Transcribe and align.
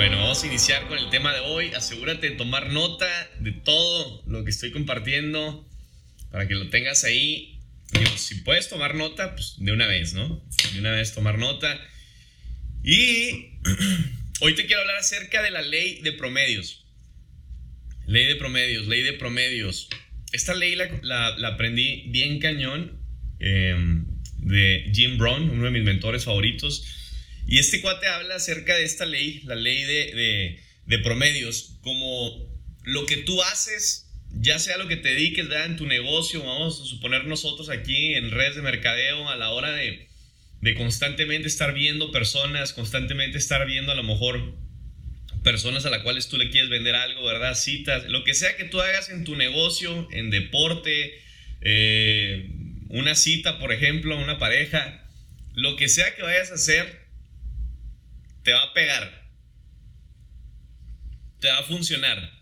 Bueno, 0.00 0.16
vamos 0.16 0.42
a 0.42 0.46
iniciar 0.46 0.88
con 0.88 0.96
el 0.96 1.10
tema 1.10 1.34
de 1.34 1.40
hoy. 1.40 1.74
Asegúrate 1.74 2.30
de 2.30 2.36
tomar 2.36 2.72
nota 2.72 3.06
de 3.38 3.52
todo 3.52 4.22
lo 4.26 4.44
que 4.44 4.50
estoy 4.50 4.70
compartiendo 4.70 5.68
para 6.30 6.48
que 6.48 6.54
lo 6.54 6.70
tengas 6.70 7.04
ahí. 7.04 7.60
si 8.16 8.36
puedes 8.36 8.70
tomar 8.70 8.94
nota, 8.94 9.34
pues 9.34 9.56
de 9.58 9.72
una 9.72 9.86
vez, 9.86 10.14
¿no? 10.14 10.42
De 10.72 10.78
una 10.78 10.92
vez 10.92 11.12
tomar 11.12 11.36
nota. 11.36 11.78
Y 12.82 13.58
hoy 14.40 14.54
te 14.54 14.64
quiero 14.64 14.80
hablar 14.80 14.96
acerca 14.96 15.42
de 15.42 15.50
la 15.50 15.60
ley 15.60 16.00
de 16.00 16.12
promedios. 16.12 16.86
Ley 18.06 18.24
de 18.24 18.36
promedios, 18.36 18.86
ley 18.86 19.02
de 19.02 19.12
promedios. 19.12 19.90
Esta 20.32 20.54
ley 20.54 20.76
la, 21.02 21.26
aprendí 21.46 22.04
bien 22.08 22.38
cañón 22.38 22.98
em, 23.38 24.06
de 24.38 24.90
Jim 24.94 25.18
Brown, 25.18 25.50
uno 25.50 25.66
de 25.66 25.70
mis 25.70 25.84
mentores 25.84 26.24
favoritos. 26.24 26.99
Y 27.46 27.58
este 27.58 27.80
cuate 27.80 28.06
habla 28.06 28.36
acerca 28.36 28.76
de 28.76 28.84
esta 28.84 29.06
ley, 29.06 29.40
la 29.44 29.54
ley 29.54 29.82
de, 29.82 30.60
de, 30.86 30.98
promedios, 30.98 31.78
como 31.82 32.48
lo 32.84 33.06
que 33.06 33.16
tú 33.18 33.42
haces, 33.42 34.08
ya 34.32 34.58
sea 34.58 34.76
lo 34.76 34.88
que 34.88 34.96
te 34.96 35.14
dediques 35.14 35.46
en 35.64 35.76
tu 35.76 35.86
negocio, 35.86 36.44
vamos 36.44 36.80
a 36.80 36.84
suponer 36.84 37.26
nosotros 37.26 37.68
aquí 37.68 38.14
en 38.14 38.30
redes 38.30 38.56
de 38.56 38.62
mercadeo, 38.62 39.28
a 39.28 39.36
la 39.36 39.50
hora 39.50 39.72
de, 39.72 40.08
de 40.60 40.74
constantemente 40.74 41.48
estar 41.48 41.74
viendo 41.74 42.12
personas, 42.12 42.72
constantemente 42.72 43.38
estar 43.38 43.66
viendo 43.66 43.92
a 43.92 43.96
lo 43.96 44.04
mejor 44.04 44.54
personas 45.42 45.86
a 45.86 45.90
las 45.90 46.02
cuales 46.02 46.28
tú 46.28 46.36
le 46.36 46.50
quieres 46.50 46.70
vender 46.70 46.94
algo, 46.94 47.24
¿verdad? 47.24 47.54
Citas, 47.54 48.04
lo 48.08 48.24
que 48.24 48.34
sea 48.34 48.56
que 48.56 48.64
tú 48.64 48.80
hagas 48.80 49.08
en 49.08 49.24
tu 49.24 49.36
negocio, 49.36 50.06
en 50.12 50.30
deporte, 50.30 51.20
eh, 51.62 52.50
una 52.88 53.14
cita, 53.14 53.58
por 53.58 53.72
ejemplo, 53.72 54.16
una 54.16 54.38
pareja, 54.38 55.08
lo 55.54 55.76
que 55.76 55.88
sea 55.88 56.14
que 56.14 56.22
vayas 56.22 56.50
a 56.50 56.54
hacer, 56.54 56.99
te 58.42 58.52
va 58.52 58.62
a 58.62 58.74
pegar. 58.74 59.28
Te 61.40 61.48
va 61.48 61.58
a 61.58 61.64
funcionar. 61.64 62.32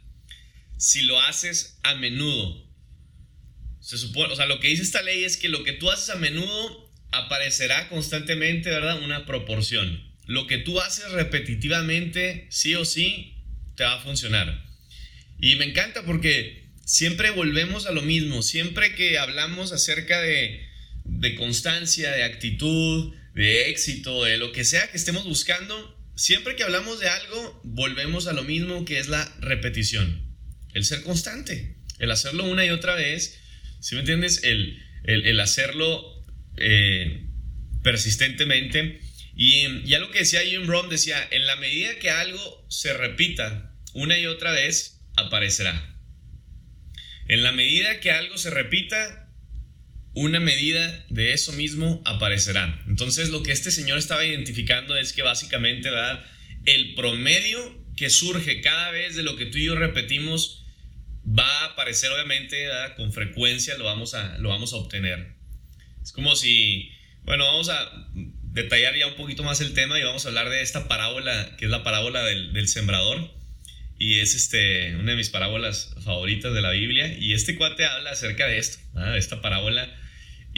Si 0.76 1.02
lo 1.02 1.20
haces 1.20 1.78
a 1.82 1.94
menudo. 1.94 2.66
Se 3.80 3.96
supone, 3.96 4.32
o 4.32 4.36
sea, 4.36 4.46
lo 4.46 4.60
que 4.60 4.68
dice 4.68 4.82
esta 4.82 5.02
ley 5.02 5.24
es 5.24 5.36
que 5.36 5.48
lo 5.48 5.64
que 5.64 5.72
tú 5.72 5.90
haces 5.90 6.10
a 6.10 6.16
menudo 6.16 6.92
aparecerá 7.10 7.88
constantemente, 7.88 8.70
¿verdad? 8.70 9.02
Una 9.02 9.24
proporción. 9.24 10.02
Lo 10.26 10.46
que 10.46 10.58
tú 10.58 10.80
haces 10.80 11.10
repetitivamente, 11.12 12.46
sí 12.50 12.74
o 12.74 12.84
sí, 12.84 13.38
te 13.76 13.84
va 13.84 13.94
a 13.94 14.02
funcionar. 14.02 14.64
Y 15.40 15.56
me 15.56 15.64
encanta 15.64 16.04
porque 16.04 16.68
siempre 16.84 17.30
volvemos 17.30 17.86
a 17.86 17.92
lo 17.92 18.02
mismo. 18.02 18.42
Siempre 18.42 18.94
que 18.94 19.18
hablamos 19.18 19.72
acerca 19.72 20.20
de, 20.20 20.66
de 21.04 21.34
constancia, 21.36 22.10
de 22.12 22.24
actitud, 22.24 23.14
de 23.38 23.70
éxito, 23.70 24.24
de 24.24 24.36
lo 24.36 24.50
que 24.50 24.64
sea 24.64 24.90
que 24.90 24.96
estemos 24.96 25.22
buscando, 25.22 25.96
siempre 26.16 26.56
que 26.56 26.64
hablamos 26.64 26.98
de 26.98 27.08
algo, 27.08 27.60
volvemos 27.62 28.26
a 28.26 28.32
lo 28.32 28.42
mismo 28.42 28.84
que 28.84 28.98
es 28.98 29.06
la 29.06 29.32
repetición. 29.38 30.36
El 30.74 30.84
ser 30.84 31.02
constante, 31.04 31.76
el 32.00 32.10
hacerlo 32.10 32.42
una 32.46 32.64
y 32.64 32.70
otra 32.70 32.96
vez, 32.96 33.38
si 33.78 33.94
me 33.94 34.00
entiendes? 34.00 34.42
El, 34.42 34.82
el, 35.04 35.38
hacerlo 35.38 36.26
eh, 36.56 37.28
persistentemente. 37.84 38.98
Y 39.36 39.84
ya 39.84 40.00
lo 40.00 40.10
que 40.10 40.18
decía 40.18 40.40
Jim 40.40 40.66
Brown 40.66 40.88
decía, 40.88 41.24
en 41.30 41.46
la 41.46 41.54
medida 41.54 41.96
que 42.00 42.10
algo 42.10 42.66
se 42.68 42.92
repita 42.92 43.72
una 43.94 44.18
y 44.18 44.26
otra 44.26 44.50
vez, 44.50 45.00
aparecerá. 45.16 45.96
En 47.28 47.44
la 47.44 47.52
medida 47.52 48.00
que 48.00 48.10
algo 48.10 48.36
se 48.36 48.50
repita, 48.50 49.27
una 50.18 50.40
medida 50.40 51.04
de 51.10 51.32
eso 51.32 51.52
mismo 51.52 52.02
aparecerá. 52.04 52.82
Entonces 52.88 53.30
lo 53.30 53.44
que 53.44 53.52
este 53.52 53.70
señor 53.70 53.98
estaba 53.98 54.24
identificando 54.24 54.96
es 54.96 55.12
que 55.12 55.22
básicamente, 55.22 55.90
¿verdad? 55.90 56.24
El 56.64 56.94
promedio 56.94 57.86
que 57.96 58.10
surge 58.10 58.60
cada 58.60 58.90
vez 58.90 59.14
de 59.14 59.22
lo 59.22 59.36
que 59.36 59.46
tú 59.46 59.58
y 59.58 59.66
yo 59.66 59.76
repetimos 59.76 60.66
va 61.26 61.48
a 61.60 61.64
aparecer 61.66 62.10
obviamente, 62.10 62.66
Con 62.96 63.12
frecuencia 63.12 63.78
lo 63.78 63.84
vamos, 63.84 64.14
a, 64.14 64.38
lo 64.38 64.48
vamos 64.48 64.72
a 64.72 64.76
obtener. 64.76 65.36
Es 66.02 66.10
como 66.10 66.34
si, 66.34 66.90
bueno, 67.22 67.44
vamos 67.44 67.68
a 67.68 67.88
detallar 68.42 68.96
ya 68.96 69.06
un 69.06 69.14
poquito 69.14 69.44
más 69.44 69.60
el 69.60 69.72
tema 69.72 70.00
y 70.00 70.02
vamos 70.02 70.24
a 70.24 70.28
hablar 70.30 70.50
de 70.50 70.62
esta 70.62 70.88
parábola, 70.88 71.54
que 71.58 71.66
es 71.66 71.70
la 71.70 71.84
parábola 71.84 72.24
del, 72.24 72.66
sembrador. 72.66 73.30
Y 74.00 74.18
es 74.18 74.34
este, 74.34 74.96
una 74.96 75.12
de 75.12 75.16
mis 75.16 75.28
parábolas 75.28 75.94
favoritas 76.04 76.52
de 76.54 76.60
la 76.60 76.70
Biblia. 76.70 77.16
Y 77.16 77.34
este 77.34 77.54
cuate 77.54 77.84
habla 77.84 78.10
acerca 78.10 78.48
de 78.48 78.58
esto, 78.58 78.78
de 78.94 79.18
esta 79.18 79.40
parábola 79.40 79.94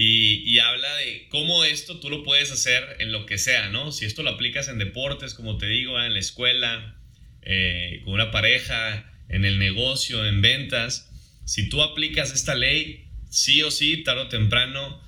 y, 0.02 0.58
habla 0.60 0.96
de 0.96 1.26
cómo 1.28 1.62
esto 1.62 2.00
tú 2.00 2.08
lo 2.08 2.22
puedes 2.22 2.50
hacer 2.50 2.96
en 3.00 3.12
lo 3.12 3.26
que 3.26 3.36
sea, 3.36 3.68
¿no? 3.68 3.92
Si 3.92 4.06
esto 4.06 4.22
lo 4.22 4.30
aplicas 4.30 4.68
en 4.68 4.78
deportes, 4.78 5.34
como 5.34 5.58
te 5.58 5.66
digo, 5.66 6.02
en 6.02 6.14
la 6.14 6.20
escuela, 6.20 6.96
eh, 7.42 8.00
con 8.04 8.14
una 8.14 8.30
pareja, 8.30 9.12
en 9.28 9.44
el 9.44 9.58
negocio, 9.58 10.26
en 10.26 10.40
ventas, 10.40 11.10
si 11.44 11.68
tú 11.68 11.82
aplicas 11.82 12.32
esta 12.32 12.54
ley, 12.54 13.10
sí 13.28 13.62
o 13.62 13.70
sí, 13.70 13.98
tarde 13.98 14.22
o 14.22 14.28
temprano, 14.28 15.02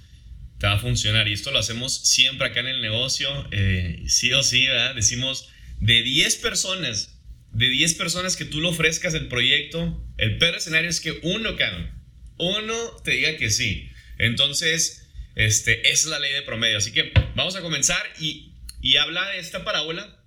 te 0.58 0.66
va 0.66 0.75
a 0.75 0.78
funcionar. 0.78 1.26
Y 1.26 1.32
esto 1.32 1.53
lo 1.53 1.59
hacemos 1.59 1.97
siempre 2.06 2.48
acá 2.48 2.60
en 2.60 2.69
el 2.69 2.82
negocio, 2.82 3.48
eh, 3.50 4.03
sí 4.09 4.30
o 4.34 4.42
sí, 4.42 4.66
¿verdad? 4.66 4.94
Decimos, 4.94 5.48
de 5.80 6.03
10 6.03 6.36
personas, 6.36 7.19
de 7.50 7.70
10 7.70 7.94
personas 7.94 8.36
que 8.36 8.44
tú 8.44 8.60
le 8.60 8.69
ofrezcas 8.69 9.14
el 9.14 9.28
proyecto, 9.28 10.06
el 10.19 10.36
peor 10.36 10.56
escenario 10.56 10.91
es 10.91 11.00
que 11.00 11.19
uno, 11.22 11.56
cabrón, 11.56 11.91
uno 12.36 12.74
te 13.03 13.12
diga 13.12 13.38
que 13.38 13.48
sí. 13.48 13.88
Entonces, 14.19 15.09
este, 15.34 15.91
es 15.91 16.05
la 16.06 16.19
ley 16.19 16.33
de 16.33 16.43
promedio. 16.43 16.78
Así 16.78 16.93
que 16.93 17.12
vamos 17.34 17.56
a 17.56 17.61
comenzar 17.62 18.03
y, 18.19 18.53
y 18.81 18.97
habla 18.97 19.28
de 19.31 19.39
esta 19.39 19.65
parábola, 19.65 20.19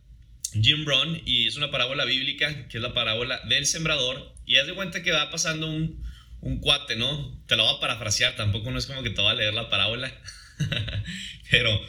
Jim 0.54 0.86
Brown, 0.86 1.22
y 1.26 1.48
es 1.48 1.56
una 1.58 1.72
parábola 1.72 2.06
bíblica, 2.06 2.68
que 2.68 2.78
es 2.78 2.82
la 2.82 2.94
parábola 2.94 3.42
del 3.48 3.66
sembrador. 3.66 4.34
Y 4.46 4.58
haz 4.58 4.68
de 4.68 4.74
cuenta 4.74 5.04
que 5.04 5.12
va 5.12 5.30
pasando 5.30 5.68
un, 5.68 6.04
un 6.42 6.60
cuate, 6.60 6.96
¿no? 6.96 7.44
Te 7.48 7.56
lo 7.56 7.64
voy 7.64 7.76
a 7.76 7.80
parafrasear, 7.80 8.36
tampoco 8.36 8.72
no 8.72 8.80
es 8.80 8.86
como 8.86 9.04
que 9.04 9.10
te 9.10 9.22
va 9.22 9.32
a 9.32 9.36
leer 9.36 9.54
la 9.54 9.70
parábola. 9.70 10.14
Pero 11.52 11.82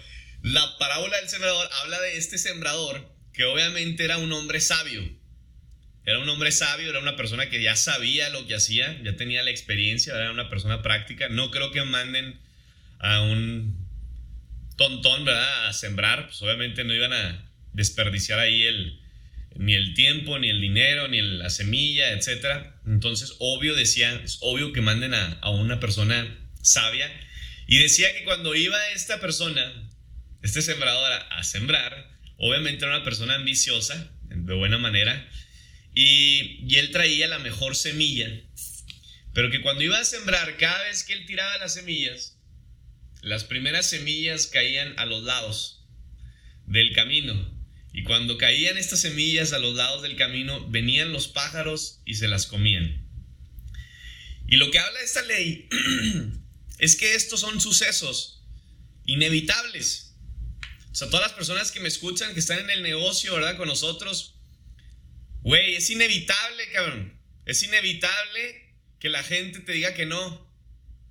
la 0.43 0.79
parábola 0.79 1.17
del 1.19 1.29
sembrador 1.29 1.69
habla 1.83 2.01
de 2.01 2.17
este 2.17 2.39
sembrador 2.39 3.15
que 3.33 3.45
obviamente 3.45 4.05
era 4.05 4.17
un 4.19 4.33
hombre 4.33 4.61
sabio. 4.61 5.03
Era 6.06 6.21
un 6.21 6.28
hombre 6.28 6.53
sabio, 6.53 6.89
era 6.89 7.00
una 7.00 7.17
persona 7.17 7.50
que 7.50 7.61
ya 7.61 7.75
sabía 7.75 8.31
lo 8.31 8.47
que 8.47 8.55
hacía, 8.55 8.97
ya 9.03 9.17
tenía 9.17 9.43
la 9.43 9.50
experiencia, 9.50 10.15
era 10.15 10.31
una 10.31 10.49
persona 10.49 10.81
práctica. 10.81 11.28
No 11.28 11.50
creo 11.50 11.72
que 11.72 11.83
manden 11.83 12.39
a 13.00 13.22
un 13.22 13.77
tontón, 14.77 15.25
¿verdad? 15.25 15.67
A 15.67 15.72
sembrar, 15.72 16.27
pues 16.27 16.41
obviamente 16.43 16.84
no 16.84 16.94
iban 16.94 17.12
a 17.12 17.50
desperdiciar 17.72 18.39
ahí 18.39 18.62
el, 18.62 19.00
ni 19.56 19.75
el 19.75 19.94
tiempo, 19.94 20.39
ni 20.39 20.49
el 20.49 20.61
dinero, 20.61 21.09
ni 21.09 21.21
la 21.21 21.50
semilla, 21.50 22.12
etc. 22.12 22.69
Entonces, 22.87 23.34
obvio 23.41 23.75
decía, 23.75 24.15
es 24.25 24.38
obvio 24.43 24.73
que 24.73 24.83
manden 24.83 25.12
a, 25.12 25.33
a 25.41 25.50
una 25.50 25.81
persona 25.81 26.38
sabia. 26.62 27.11
Y 27.67 27.78
decía 27.78 28.15
que 28.17 28.23
cuando 28.23 28.55
iba 28.55 28.78
esta 28.91 29.19
persona, 29.19 29.91
este 30.41 30.62
sembrador, 30.62 31.11
a 31.31 31.43
sembrar, 31.43 32.17
obviamente 32.38 32.84
era 32.84 32.94
una 32.94 33.05
persona 33.05 33.34
ambiciosa, 33.34 34.12
de 34.28 34.55
buena 34.55 34.78
manera, 34.78 35.28
y, 35.97 36.77
él 36.77 36.91
traía 36.91 37.27
la 37.27 37.39
mejor 37.39 37.75
semilla. 37.75 38.31
Pero 39.33 39.51
que 39.51 39.62
cuando 39.62 39.83
iba 39.83 39.99
a 39.99 40.05
sembrar, 40.05 40.59
cada 40.59 40.84
vez 40.84 41.03
que 41.03 41.15
él 41.15 41.25
tiraba 41.27 41.57
las 41.59 41.75
semillas, 41.75 42.39
las 43.23 43.45
primeras 43.45 43.87
semillas 43.87 44.47
caían 44.47 44.95
a 44.99 45.06
los 45.06 45.25
lados 45.25 45.85
del 46.67 46.93
camino. 46.93 47.35
Y 47.95 48.03
cuando 48.03 48.37
caían 48.37 48.77
estas 48.77 49.01
semillas 49.01 49.55
a 49.55 49.59
los 49.59 49.75
lados 49.75 50.03
del 50.03 50.17
camino, 50.17 50.69
venían 50.69 51.12
los 51.12 51.29
pájaros 51.29 52.03
y 52.05 52.15
se 52.15 52.29
las 52.29 52.47
comían. 52.47 53.03
Y 54.47 54.56
lo 54.56 54.71
que 54.71 54.79
habla 54.79 55.01
esta 55.01 55.23
ley 55.23 55.67
es 56.79 56.97
que 56.97 57.15
estos 57.15 57.41
son 57.41 57.59
sucesos 57.59 58.43
inevitables. 59.06 60.15
O 60.93 60.94
sea, 60.94 61.09
todas 61.09 61.26
las 61.26 61.37
personas 61.37 61.73
que 61.73 61.81
me 61.81 61.88
escuchan, 61.88 62.35
que 62.35 62.41
están 62.41 62.59
en 62.59 62.70
el 62.70 62.82
negocio, 62.82 63.32
¿verdad? 63.35 63.56
Con 63.56 63.69
nosotros, 63.69 64.36
Güey, 65.46 65.76
es 65.76 65.90
inevitable, 65.90 66.69
cabrón. 66.72 67.20
Es 67.44 67.62
inevitable 67.62 68.75
que 68.98 69.08
la 69.08 69.22
gente 69.22 69.60
te 69.60 69.70
diga 69.70 69.94
que 69.94 70.04
no. 70.04 70.44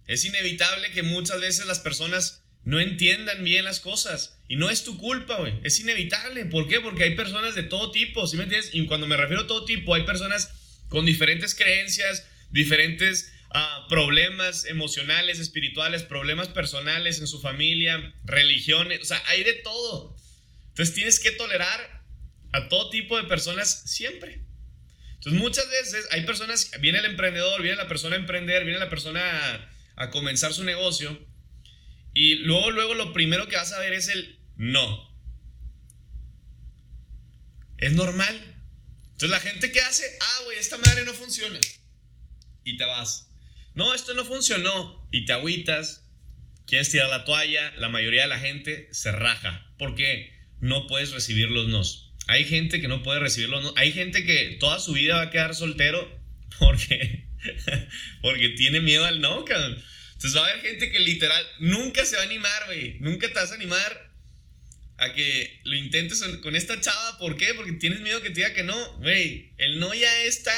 Es 0.07 0.25
inevitable 0.25 0.91
que 0.91 1.03
muchas 1.03 1.39
veces 1.39 1.65
las 1.67 1.79
personas 1.79 2.43
no 2.65 2.81
entiendan 2.81 3.45
bien 3.45 3.63
las 3.63 3.79
cosas. 3.79 4.37
Y 4.49 4.57
no 4.57 4.69
es 4.69 4.83
tu 4.83 4.97
culpa, 4.97 5.37
güey. 5.37 5.53
Es 5.63 5.79
inevitable. 5.79 6.43
¿Por 6.47 6.67
qué? 6.67 6.81
Porque 6.81 7.03
hay 7.03 7.15
personas 7.15 7.55
de 7.55 7.63
todo 7.63 7.91
tipo, 7.91 8.27
¿sí 8.27 8.35
me 8.35 8.43
entiendes? 8.43 8.71
Y 8.73 8.85
cuando 8.87 9.07
me 9.07 9.15
refiero 9.15 9.43
a 9.43 9.47
todo 9.47 9.63
tipo, 9.63 9.95
hay 9.95 10.03
personas 10.03 10.51
con 10.89 11.05
diferentes 11.05 11.55
creencias, 11.55 12.27
diferentes 12.51 13.31
ah, 13.51 13.85
problemas 13.87 14.65
emocionales, 14.65 15.39
espirituales, 15.39 16.03
problemas 16.03 16.49
personales 16.49 17.21
en 17.21 17.27
su 17.27 17.39
familia, 17.39 18.13
religiones. 18.25 18.99
O 18.99 19.05
sea, 19.05 19.23
hay 19.27 19.45
de 19.45 19.53
todo. 19.53 20.13
Entonces 20.71 20.93
tienes 20.93 21.21
que 21.21 21.31
tolerar 21.31 22.04
a 22.55 22.69
todo 22.69 22.89
tipo 22.89 23.17
de 23.17 23.25
personas 23.25 23.83
siempre. 23.85 24.41
Entonces 25.15 25.41
muchas 25.41 25.69
veces 25.69 26.07
hay 26.11 26.25
personas, 26.25 26.71
viene 26.79 26.99
el 26.99 27.05
emprendedor, 27.05 27.61
viene 27.61 27.77
la 27.77 27.87
persona 27.87 28.15
a 28.15 28.19
emprender, 28.19 28.63
viene 28.63 28.79
la 28.79 28.89
persona 28.89 29.69
a, 29.95 30.09
comenzar 30.09 30.53
su 30.53 30.63
negocio 30.63 31.19
y 32.13 32.35
luego, 32.35 32.71
luego 32.71 32.93
lo 32.93 33.11
primero 33.11 33.47
que 33.47 33.57
vas 33.57 33.73
a 33.73 33.79
ver 33.79 33.93
es 33.93 34.07
el 34.07 34.39
no. 34.55 35.13
Es 37.77 37.91
normal. 37.93 38.35
Entonces 39.03 39.29
la 39.29 39.39
gente 39.39 39.71
que 39.71 39.81
hace, 39.81 40.05
ah, 40.21 40.41
güey, 40.45 40.57
esta 40.57 40.77
madre 40.77 41.03
no 41.03 41.13
funciona. 41.13 41.59
Y 42.63 42.77
te 42.77 42.85
vas. 42.85 43.29
No, 43.73 43.93
esto 43.93 44.13
no 44.13 44.23
funcionó. 44.23 45.05
Y 45.11 45.25
te 45.25 45.33
agüitas, 45.33 46.07
quieres 46.65 46.89
tirar 46.89 47.09
la 47.09 47.25
toalla, 47.25 47.73
la 47.77 47.89
mayoría 47.89 48.23
de 48.23 48.29
la 48.29 48.39
gente 48.39 48.87
se 48.91 49.11
raja. 49.11 49.73
Porque 49.77 50.33
no 50.59 50.87
puedes 50.87 51.11
recibir 51.11 51.49
los 51.49 51.67
nos. 51.67 52.04
Hay 52.27 52.45
gente 52.45 52.81
que 52.81 52.87
no 52.87 53.03
puede 53.03 53.19
recibir 53.19 53.49
los 53.49 53.63
nos. 53.63 53.73
Hay 53.77 53.91
gente 53.91 54.25
que 54.25 54.57
toda 54.59 54.79
su 54.79 54.93
vida 54.93 55.15
va 55.15 55.21
a 55.23 55.29
quedar 55.31 55.55
soltero 55.55 56.19
porque, 56.59 57.27
porque 58.21 58.49
tiene 58.49 58.79
miedo 58.79 59.05
al 59.05 59.21
no, 59.21 59.45
cabrón. 59.45 59.81
Entonces 60.13 60.35
va 60.35 60.45
a 60.45 60.49
haber 60.49 60.61
gente 60.61 60.91
que 60.91 60.99
literal 60.99 61.45
nunca 61.59 62.05
se 62.05 62.15
va 62.15 62.23
a 62.23 62.25
animar, 62.25 62.65
güey. 62.67 62.97
Nunca 62.99 63.27
te 63.27 63.33
vas 63.33 63.51
a 63.51 63.55
animar 63.55 64.15
a 64.97 65.13
que 65.13 65.59
lo 65.65 65.75
intentes 65.75 66.23
con 66.41 66.55
esta 66.55 66.79
chava. 66.79 67.17
¿Por 67.19 67.37
qué? 67.37 67.53
Porque 67.53 67.73
tienes 67.73 67.99
miedo 67.99 68.21
que 68.21 68.29
te 68.29 68.35
diga 68.35 68.53
que 68.53 68.63
no. 68.63 68.97
Güey, 68.99 69.53
el 69.57 69.79
no 69.79 69.93
ya 69.93 70.23
está. 70.23 70.53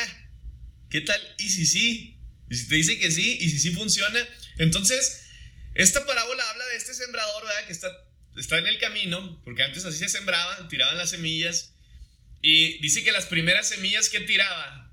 ¿Qué 0.89 1.01
tal? 1.01 1.19
¿Y 1.37 1.49
si 1.49 1.65
sí? 1.65 2.19
¿Y 2.49 2.55
si 2.55 2.69
te 2.69 2.75
dice 2.75 2.99
que 2.99 3.11
sí? 3.11 3.37
¿Y 3.41 3.49
si 3.49 3.59
sí 3.59 3.71
funciona? 3.71 4.19
Entonces, 4.57 5.25
esta 5.73 6.05
parábola 6.05 6.49
habla 6.49 6.65
de 6.67 6.77
este 6.77 6.93
sembrador, 6.93 7.43
¿verdad? 7.43 7.65
Que 7.65 7.73
está, 7.73 7.89
está 8.37 8.57
en 8.57 8.67
el 8.67 8.77
camino, 8.79 9.41
porque 9.43 9.63
antes 9.63 9.85
así 9.85 9.99
se 9.99 10.09
sembraban, 10.09 10.67
tiraban 10.69 10.97
las 10.97 11.09
semillas. 11.09 11.73
Y 12.41 12.77
dice 12.79 13.03
que 13.03 13.11
las 13.11 13.25
primeras 13.25 13.67
semillas 13.67 14.09
que 14.09 14.19
tiraba 14.21 14.87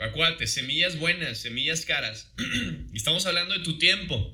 Acuérdate, 0.00 0.46
semillas 0.46 0.96
buenas, 0.98 1.38
semillas 1.38 1.84
caras. 1.84 2.30
y 2.92 2.96
estamos 2.96 3.26
hablando 3.26 3.54
de 3.54 3.64
tu 3.64 3.78
tiempo, 3.78 4.32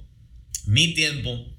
mi 0.67 0.93
tiempo, 0.93 1.51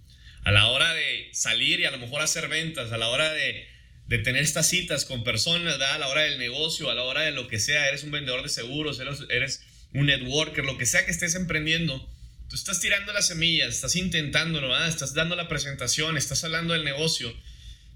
a 0.44 0.52
la 0.52 0.68
hora 0.68 0.94
de 0.94 1.30
salir 1.34 1.80
y 1.80 1.86
a 1.86 1.92
lo 1.92 1.98
mejor 1.98 2.22
hacer 2.22 2.48
ventas, 2.48 2.92
a 2.92 2.98
la 2.98 3.08
hora 3.08 3.34
de, 3.34 3.68
tener 4.08 4.44
estas 4.44 4.70
citas 4.70 5.06
con 5.06 5.24
personas, 5.24 5.82
a 5.82 5.98
la 5.98 6.08
hora 6.08 6.22
del 6.22 6.38
negocio, 6.38 6.92
a 6.92 6.94
la 6.94 7.02
hora 7.02 7.22
de 7.22 7.32
lo 7.32 7.48
que 7.48 7.60
sea, 7.60 7.88
eres 7.88 8.04
un 8.04 8.12
vendedor 8.12 8.44
de 8.44 8.50
seguros, 8.50 9.00
eres, 9.30 9.64
un 9.94 10.06
networker, 10.06 10.64
lo 10.64 10.78
que 10.78 10.86
sea 10.86 11.06
que 11.06 11.12
estés 11.12 11.34
emprendiendo. 11.34 12.08
Tú 12.50 12.56
estás 12.56 12.80
tirando 12.80 13.12
las 13.14 13.28
semillas, 13.28 13.76
estás 13.76 13.96
intentándolo, 13.96 14.76
estás 14.86 15.14
dando 15.14 15.36
la 15.36 15.48
presentación, 15.48 16.18
estás 16.18 16.44
hablando 16.44 16.74
del 16.74 16.84
negocio, 16.84 17.36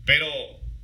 pero 0.06 0.28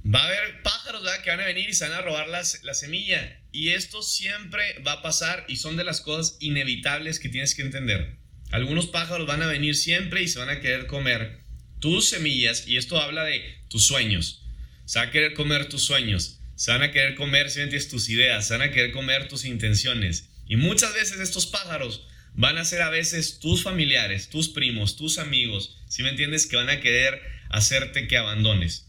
va 0.06 0.22
a 0.22 0.28
haber 0.28 0.62
pájaros 0.62 0.86
que 1.24 1.32
van 1.32 1.40
a 1.40 1.46
venir 1.46 1.70
y 1.70 1.74
se 1.74 1.88
van 1.88 1.98
a 1.98 2.02
robar 2.02 2.28
las, 2.28 2.64
la 2.64 2.74
semilla. 2.74 3.42
Y 3.52 3.70
esto 3.70 4.02
siempre 4.02 4.80
va 4.86 4.94
a 4.94 5.02
pasar 5.02 5.46
y 5.48 5.58
son 5.58 5.78
de 5.78 5.84
las 5.84 6.02
cosas 6.02 6.38
inevitables 6.40 7.20
que 7.20 7.30
tienes 7.30 7.56
que 7.56 7.64
entender. 7.64 8.18
Algunos 8.52 8.88
pájaros 8.88 9.28
van 9.28 9.42
a 9.42 9.48
venir 9.48 9.76
siempre 9.76 10.22
y 10.22 10.28
se 10.28 10.40
van 10.40 10.50
a 10.50 10.60
querer 10.62 10.86
comer 10.88 11.40
tus 11.80 12.10
semillas 12.10 12.68
y 12.68 12.78
esto 12.78 13.02
habla 13.02 13.24
de 13.24 13.58
tus 13.68 13.86
sueños. 13.86 14.44
Se 14.86 15.00
van 15.00 15.10
a 15.10 15.12
querer 15.12 15.34
comer 15.34 15.68
tus 15.68 15.84
sueños, 15.84 16.40
se 16.56 16.72
van 16.72 16.84
a 16.84 16.92
querer 16.92 17.16
comer 17.16 17.52
tus 17.90 18.10
ideas, 18.10 18.48
se 18.48 18.54
van 18.54 18.62
a 18.62 18.72
querer 18.72 18.92
comer 18.92 19.28
tus 19.28 19.46
intenciones. 19.46 20.30
Y 20.48 20.58
muchas 20.58 20.94
veces 20.94 21.20
estos 21.20 21.48
pájaros 21.48 22.08
van 22.36 22.58
a 22.58 22.66
ser 22.66 22.82
a 22.82 22.90
veces 22.90 23.40
tus 23.40 23.64
familiares, 23.64 24.30
tus 24.30 24.50
primos, 24.50 24.98
tus 24.98 25.18
amigos, 25.18 25.78
si 25.88 26.04
me 26.04 26.10
entiendes, 26.10 26.48
que 26.48 26.58
van 26.58 26.70
a 26.70 26.82
querer 26.82 27.22
hacerte 27.50 28.08
que 28.08 28.18
abandones. 28.18 28.88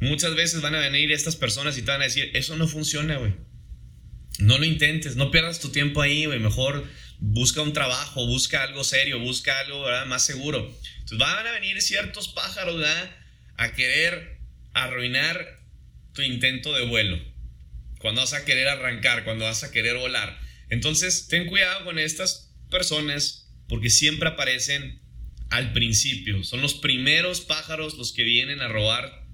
Muchas 0.00 0.34
veces 0.34 0.60
van 0.60 0.74
a 0.74 0.80
venir 0.80 1.12
estas 1.12 1.36
personas 1.36 1.78
y 1.78 1.82
te 1.82 1.90
van 1.90 2.02
a 2.02 2.04
decir, 2.04 2.30
eso 2.34 2.56
no 2.56 2.68
funciona, 2.68 3.16
güey. 3.16 3.34
No 4.38 4.58
lo 4.58 4.64
intentes, 4.64 5.16
no 5.16 5.30
pierdas 5.30 5.60
tu 5.60 5.70
tiempo 5.70 6.02
ahí, 6.02 6.26
güey. 6.26 6.40
Mejor 6.40 6.86
busca 7.20 7.62
un 7.62 7.72
trabajo, 7.72 8.26
busca 8.26 8.62
algo 8.62 8.84
serio, 8.84 9.18
busca 9.20 9.58
algo 9.60 9.86
más 10.06 10.24
seguro. 10.26 10.76
Entonces 10.98 11.18
van 11.18 11.46
a 11.46 11.52
venir 11.52 11.80
ciertos 11.80 12.28
pájaros 12.28 12.78
¿verdad? 12.78 13.16
a 13.56 13.72
querer 13.72 14.38
arruinar 14.74 15.60
tu 16.12 16.22
intento 16.22 16.72
de 16.74 16.84
vuelo. 16.84 17.18
Cuando 17.98 18.20
vas 18.20 18.34
a 18.34 18.44
querer 18.44 18.68
arrancar, 18.68 19.24
cuando 19.24 19.44
vas 19.44 19.64
a 19.64 19.70
querer 19.70 19.96
volar. 19.96 20.38
Entonces 20.68 21.28
ten 21.28 21.46
cuidado 21.46 21.84
con 21.84 21.98
estas 21.98 22.43
personas 22.74 23.48
porque 23.68 23.88
siempre 23.88 24.28
aparecen 24.28 25.00
al 25.48 25.72
principio. 25.72 26.42
Son 26.42 26.60
los 26.60 26.74
primeros 26.74 27.40
pájaros 27.40 27.96
los 27.96 28.12
que 28.12 28.24
vienen 28.24 28.60
a 28.60 28.68
robar 28.68 29.24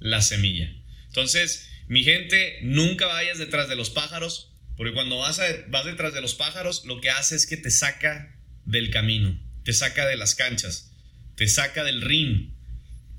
la 0.00 0.20
semilla. 0.20 0.74
Entonces, 1.06 1.70
mi 1.86 2.02
gente, 2.02 2.58
nunca 2.62 3.06
vayas 3.06 3.38
detrás 3.38 3.68
de 3.68 3.76
los 3.76 3.90
pájaros, 3.90 4.52
porque 4.76 4.92
cuando 4.92 5.18
vas, 5.18 5.40
vas 5.68 5.84
detrás 5.84 6.12
de 6.12 6.20
los 6.20 6.34
pájaros, 6.34 6.84
lo 6.84 7.00
que 7.00 7.10
hace 7.10 7.36
es 7.36 7.46
que 7.46 7.56
te 7.56 7.70
saca 7.70 8.36
del 8.64 8.90
camino, 8.90 9.40
te 9.64 9.72
saca 9.72 10.04
de 10.06 10.16
las 10.16 10.34
canchas, 10.34 10.92
te 11.36 11.46
saca 11.46 11.84
del 11.84 12.02
ring, 12.02 12.50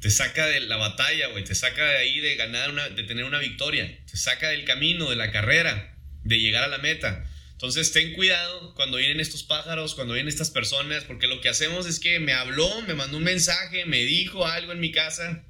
te 0.01 0.11
saca 0.11 0.45
de 0.47 0.59
la 0.59 0.75
batalla, 0.75 1.27
güey, 1.27 1.45
te 1.45 1.55
saca 1.55 1.85
de 1.85 1.97
ahí 1.97 2.19
de 2.19 2.35
ganar 2.35 2.71
una, 2.71 2.89
de 2.89 3.03
tener 3.03 3.23
una 3.23 3.39
victoria, 3.39 3.97
te 4.05 4.17
saca 4.17 4.49
del 4.49 4.65
camino, 4.65 5.09
de 5.09 5.15
la 5.15 5.31
carrera, 5.31 5.95
de 6.23 6.41
llegar 6.41 6.63
a 6.65 6.67
la 6.67 6.79
meta. 6.79 7.25
Entonces 7.65 7.91
ten 7.93 8.13
cuidado 8.13 8.75
cuando 8.75 8.97
vienen 8.97 9.19
estos 9.19 9.41
pájaros, 9.41 9.95
cuando 9.95 10.13
vienen 10.13 10.29
estas 10.29 10.51
personas, 10.51 11.03
porque 11.03 11.25
lo 11.25 11.41
que 11.41 11.49
hacemos 11.49 11.87
es 11.87 11.99
que 11.99 12.19
me 12.19 12.31
habló, 12.31 12.69
me 12.83 12.93
mandó 12.93 13.17
un 13.17 13.23
mensaje, 13.23 13.85
me 13.85 14.03
dijo 14.03 14.45
algo 14.45 14.71
en 14.71 14.79
mi 14.79 14.91
casa 14.91 15.43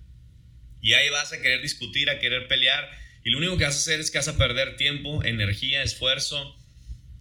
y 0.81 0.93
ahí 0.93 1.09
vas 1.09 1.33
a 1.33 1.41
querer 1.41 1.61
discutir, 1.61 2.09
a 2.09 2.17
querer 2.19 2.47
pelear. 2.47 2.89
Y 3.25 3.31
lo 3.31 3.39
único 3.39 3.57
que 3.57 3.65
vas 3.65 3.75
a 3.75 3.79
hacer 3.79 3.99
es 3.99 4.11
que 4.11 4.17
vas 4.17 4.29
a 4.29 4.37
perder 4.37 4.77
tiempo, 4.77 5.25
energía, 5.25 5.83
esfuerzo. 5.83 6.55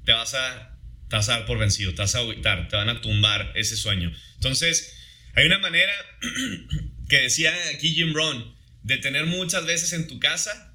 Te 0.05 0.12
vas 0.12 0.35
a, 0.35 0.79
dar 1.08 1.44
por 1.44 1.58
vencido, 1.58 1.93
te 1.93 2.02
vas 2.02 2.14
a 2.14 2.20
agüitar, 2.20 2.69
te 2.69 2.76
van 2.76 2.88
a 2.88 3.00
tumbar 3.00 3.50
ese 3.56 3.76
sueño. 3.76 4.17
Entonces, 4.37 4.97
hay 5.35 5.44
una 5.44 5.58
manera 5.58 5.93
que 7.08 7.20
decía 7.23 7.52
aquí 7.75 7.94
Jim 7.94 8.12
Brown 8.12 8.55
de 8.85 8.99
tener 8.99 9.26
muchas 9.26 9.67
veces 9.67 9.93
en 9.93 10.06
tu 10.06 10.20
casa. 10.20 10.73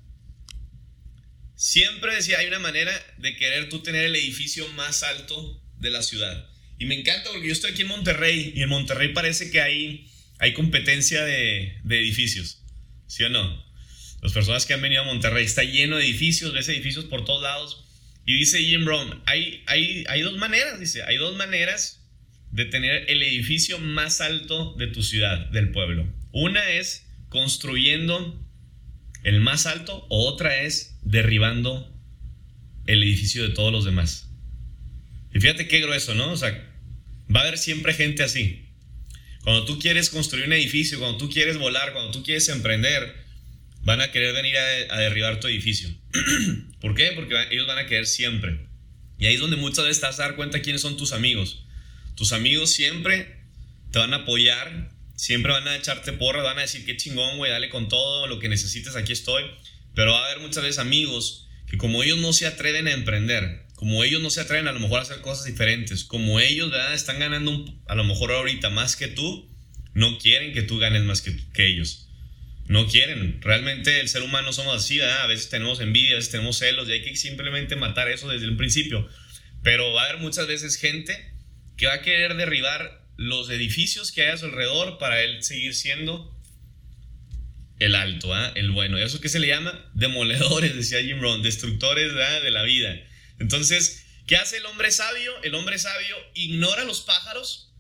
Siempre 1.60 2.16
decía, 2.16 2.40
hay 2.40 2.48
una 2.48 2.60
manera 2.60 2.90
de 3.18 3.36
querer 3.36 3.68
tú 3.68 3.82
tener 3.82 4.06
el 4.06 4.16
edificio 4.16 4.66
más 4.70 5.04
alto 5.04 5.62
de 5.78 5.90
la 5.90 6.02
ciudad. 6.02 6.48
Y 6.78 6.86
me 6.86 6.98
encanta 6.98 7.32
porque 7.32 7.48
yo 7.48 7.52
estoy 7.52 7.72
aquí 7.72 7.82
en 7.82 7.90
Monterrey 7.90 8.54
y 8.56 8.62
en 8.62 8.70
Monterrey 8.70 9.10
parece 9.10 9.52
que 9.52 9.60
hay, 9.60 10.10
hay 10.38 10.54
competencia 10.54 11.26
de, 11.26 11.78
de 11.84 12.00
edificios. 12.00 12.64
¿sí 13.08 13.26
o 13.26 13.30
no? 13.30 13.62
Las 14.22 14.32
personas 14.32 14.66
que 14.66 14.74
han 14.74 14.82
venido 14.82 15.02
a 15.02 15.06
Monterrey, 15.06 15.44
está 15.44 15.64
lleno 15.64 15.98
de 15.98 16.06
edificios, 16.06 16.54
ves 16.54 16.70
edificios 16.70 17.04
por 17.04 17.26
todos 17.26 17.44
lados. 17.44 17.84
Y 18.26 18.38
dice 18.38 18.60
Jim 18.60 18.86
Brown, 18.86 19.22
hay, 19.26 19.62
hay, 19.66 20.06
hay 20.08 20.22
dos 20.22 20.38
maneras, 20.38 20.80
dice, 20.80 21.04
hay 21.04 21.18
dos 21.18 21.36
maneras 21.36 22.08
de 22.52 22.64
tener 22.64 23.10
el 23.10 23.22
edificio 23.22 23.80
más 23.80 24.22
alto 24.22 24.76
de 24.78 24.88
tu 24.88 25.04
ciudad, 25.04 25.48
del 25.48 25.74
pueblo. 25.74 26.08
Una 26.32 26.70
es 26.70 27.06
construyendo 27.28 28.42
el 29.24 29.42
más 29.42 29.66
alto, 29.66 30.06
o 30.10 30.26
otra 30.28 30.62
es 30.64 30.99
derribando 31.02 31.92
el 32.86 33.04
edificio 33.04 33.44
de 33.44 33.50
todos 33.50 33.72
los 33.72 33.86
demás. 33.86 34.30
Y 35.34 35.40
fíjate 35.40 35.68
qué 35.68 35.80
grueso, 35.80 36.16
¿no? 36.16 36.32
O 36.32 36.38
sea, 36.38 36.52
va 37.34 37.42
a 37.42 37.44
haber 37.44 37.58
siempre 37.58 37.94
gente 37.94 38.24
así. 38.24 38.66
Cuando 39.44 39.66
tú 39.66 39.80
quieres 39.80 40.10
construir 40.10 40.46
un 40.46 40.54
edificio, 40.54 41.00
cuando 41.00 41.18
tú 41.18 41.30
quieres 41.30 41.58
volar, 41.58 41.94
cuando 41.94 42.12
tú 42.12 42.24
quieres 42.24 42.50
emprender, 42.50 43.16
van 43.84 44.02
a 44.02 44.12
querer 44.12 44.34
venir 44.34 44.58
a, 44.58 44.98
derribar 45.00 45.40
tu 45.40 45.48
edificio. 45.48 45.90
¿Por 46.82 46.96
qué? 46.96 47.12
Porque 47.16 47.36
ellos 47.52 47.68
van 47.68 47.78
a 47.78 47.86
querer 47.86 48.06
siempre. 48.06 48.68
Y 49.18 49.26
ahí 49.26 49.36
es 49.36 49.40
donde 49.40 49.58
muchas 49.58 49.86
veces 49.86 50.02
te 50.02 50.08
vas 50.08 50.20
a 50.20 50.24
dar 50.24 50.36
cuenta 50.36 50.62
quiénes 50.62 50.82
son 50.82 50.98
tus 50.98 51.14
amigos. 51.14 51.64
Tus 52.16 52.34
amigos 52.34 52.72
siempre 52.72 53.40
te 53.92 54.00
van 54.00 54.14
a 54.14 54.18
apoyar, 54.18 54.92
siempre 55.16 55.52
van 55.52 55.68
a 55.68 55.76
echarte 55.76 56.14
porra, 56.14 56.44
van 56.44 56.58
a 56.58 56.62
decir 56.62 56.86
qué 56.86 56.98
chingón, 56.98 57.38
güey, 57.38 57.52
dale 57.52 57.70
con 57.70 57.88
todo, 57.88 58.28
lo 58.28 58.40
que 58.40 58.50
necesites, 58.50 58.96
aquí 58.96 59.14
estoy. 59.14 59.44
Pero 59.96 60.14
va 60.14 60.22
a 60.22 60.26
haber 60.26 60.40
muchas 60.40 60.64
veces 60.64 60.80
amigos 60.80 61.48
que 61.68 61.78
como 61.78 62.04
ellos 62.04 62.18
no 62.18 62.34
se 62.34 62.48
atreven 62.48 62.88
a 62.88 62.94
emprender, 62.94 63.66
como 63.76 64.04
ellos 64.04 64.22
no 64.22 64.30
se 64.30 64.42
atreven 64.42 64.68
a 64.68 64.72
lo 64.72 64.80
mejor 64.80 65.00
a 65.00 65.04
hacer 65.04 65.22
cosas 65.22 65.46
diferentes, 65.46 66.04
como 66.04 66.40
ellos 66.40 66.72
¿verdad? 66.72 66.94
están 66.94 67.20
ganando 67.20 67.66
a 67.88 67.96
lo 67.96 68.04
mejor 68.04 68.32
ahorita 68.32 68.70
más 68.70 68.96
que 68.96 69.08
tú, 69.08 69.50
no 69.94 70.18
quieren 70.18 70.54
que 70.54 70.64
tú 70.64 70.80
ganes 70.80 71.04
más 71.04 71.22
que, 71.22 71.66
ellos. 71.66 72.08
No 72.68 72.88
quieren. 72.88 73.42
Realmente 73.42 74.00
el 74.00 74.10
ser 74.10 74.22
humano 74.22 74.54
somos 74.54 74.76
así, 74.76 75.02
a 75.02 75.26
veces 75.28 75.50
tenemos 75.50 75.80
envidia, 75.80 76.14
a 76.14 76.16
veces 76.16 76.32
tenemos 76.32 76.58
celos 76.58 76.88
y 76.88 76.92
hay 76.92 77.02
que 77.04 77.16
simplemente 77.16 77.76
matar 77.76 78.10
eso 78.10 78.30
desde 78.30 78.46
el 78.46 78.58
principio. 78.58 79.08
Pero 79.64 79.94
va 79.94 80.04
a 80.04 80.06
haber 80.10 80.22
muchas 80.22 80.48
veces 80.48 80.76
gente 80.76 81.34
que 81.78 81.88
va 81.88 81.96
a 81.96 82.02
querer 82.02 82.36
derribar 82.36 83.06
los 83.18 83.50
edificios 83.50 84.12
que 84.12 84.24
hay 84.24 84.32
a 84.32 84.38
su 84.38 84.46
alrededor 84.46 84.98
para 84.98 85.22
él 85.22 85.44
seguir 85.44 85.74
siendo 85.74 86.34
el 87.80 87.96
alto, 87.96 88.30
el 88.56 88.72
bueno. 88.72 88.98
¿Eso 88.98 89.22
qué 89.22 89.30
se 89.30 89.40
le 89.40 89.48
llama? 89.48 89.90
Demoledores, 89.94 90.76
decía 90.76 91.02
Jim 91.02 91.20
Rohn, 91.22 91.42
destructores 91.42 92.14
de 92.14 92.52
la 92.52 92.64
vida. 92.64 92.96
Entonces, 93.40 94.06
¿qué 94.28 94.36
hace 94.36 94.58
el 94.58 94.66
hombre 94.66 94.92
sabio? 94.92 95.32
El 95.44 95.56
hombre 95.56 95.80
sabio 95.80 96.16
ignora 96.34 96.84
los 96.84 97.02
pájaros 97.02 97.74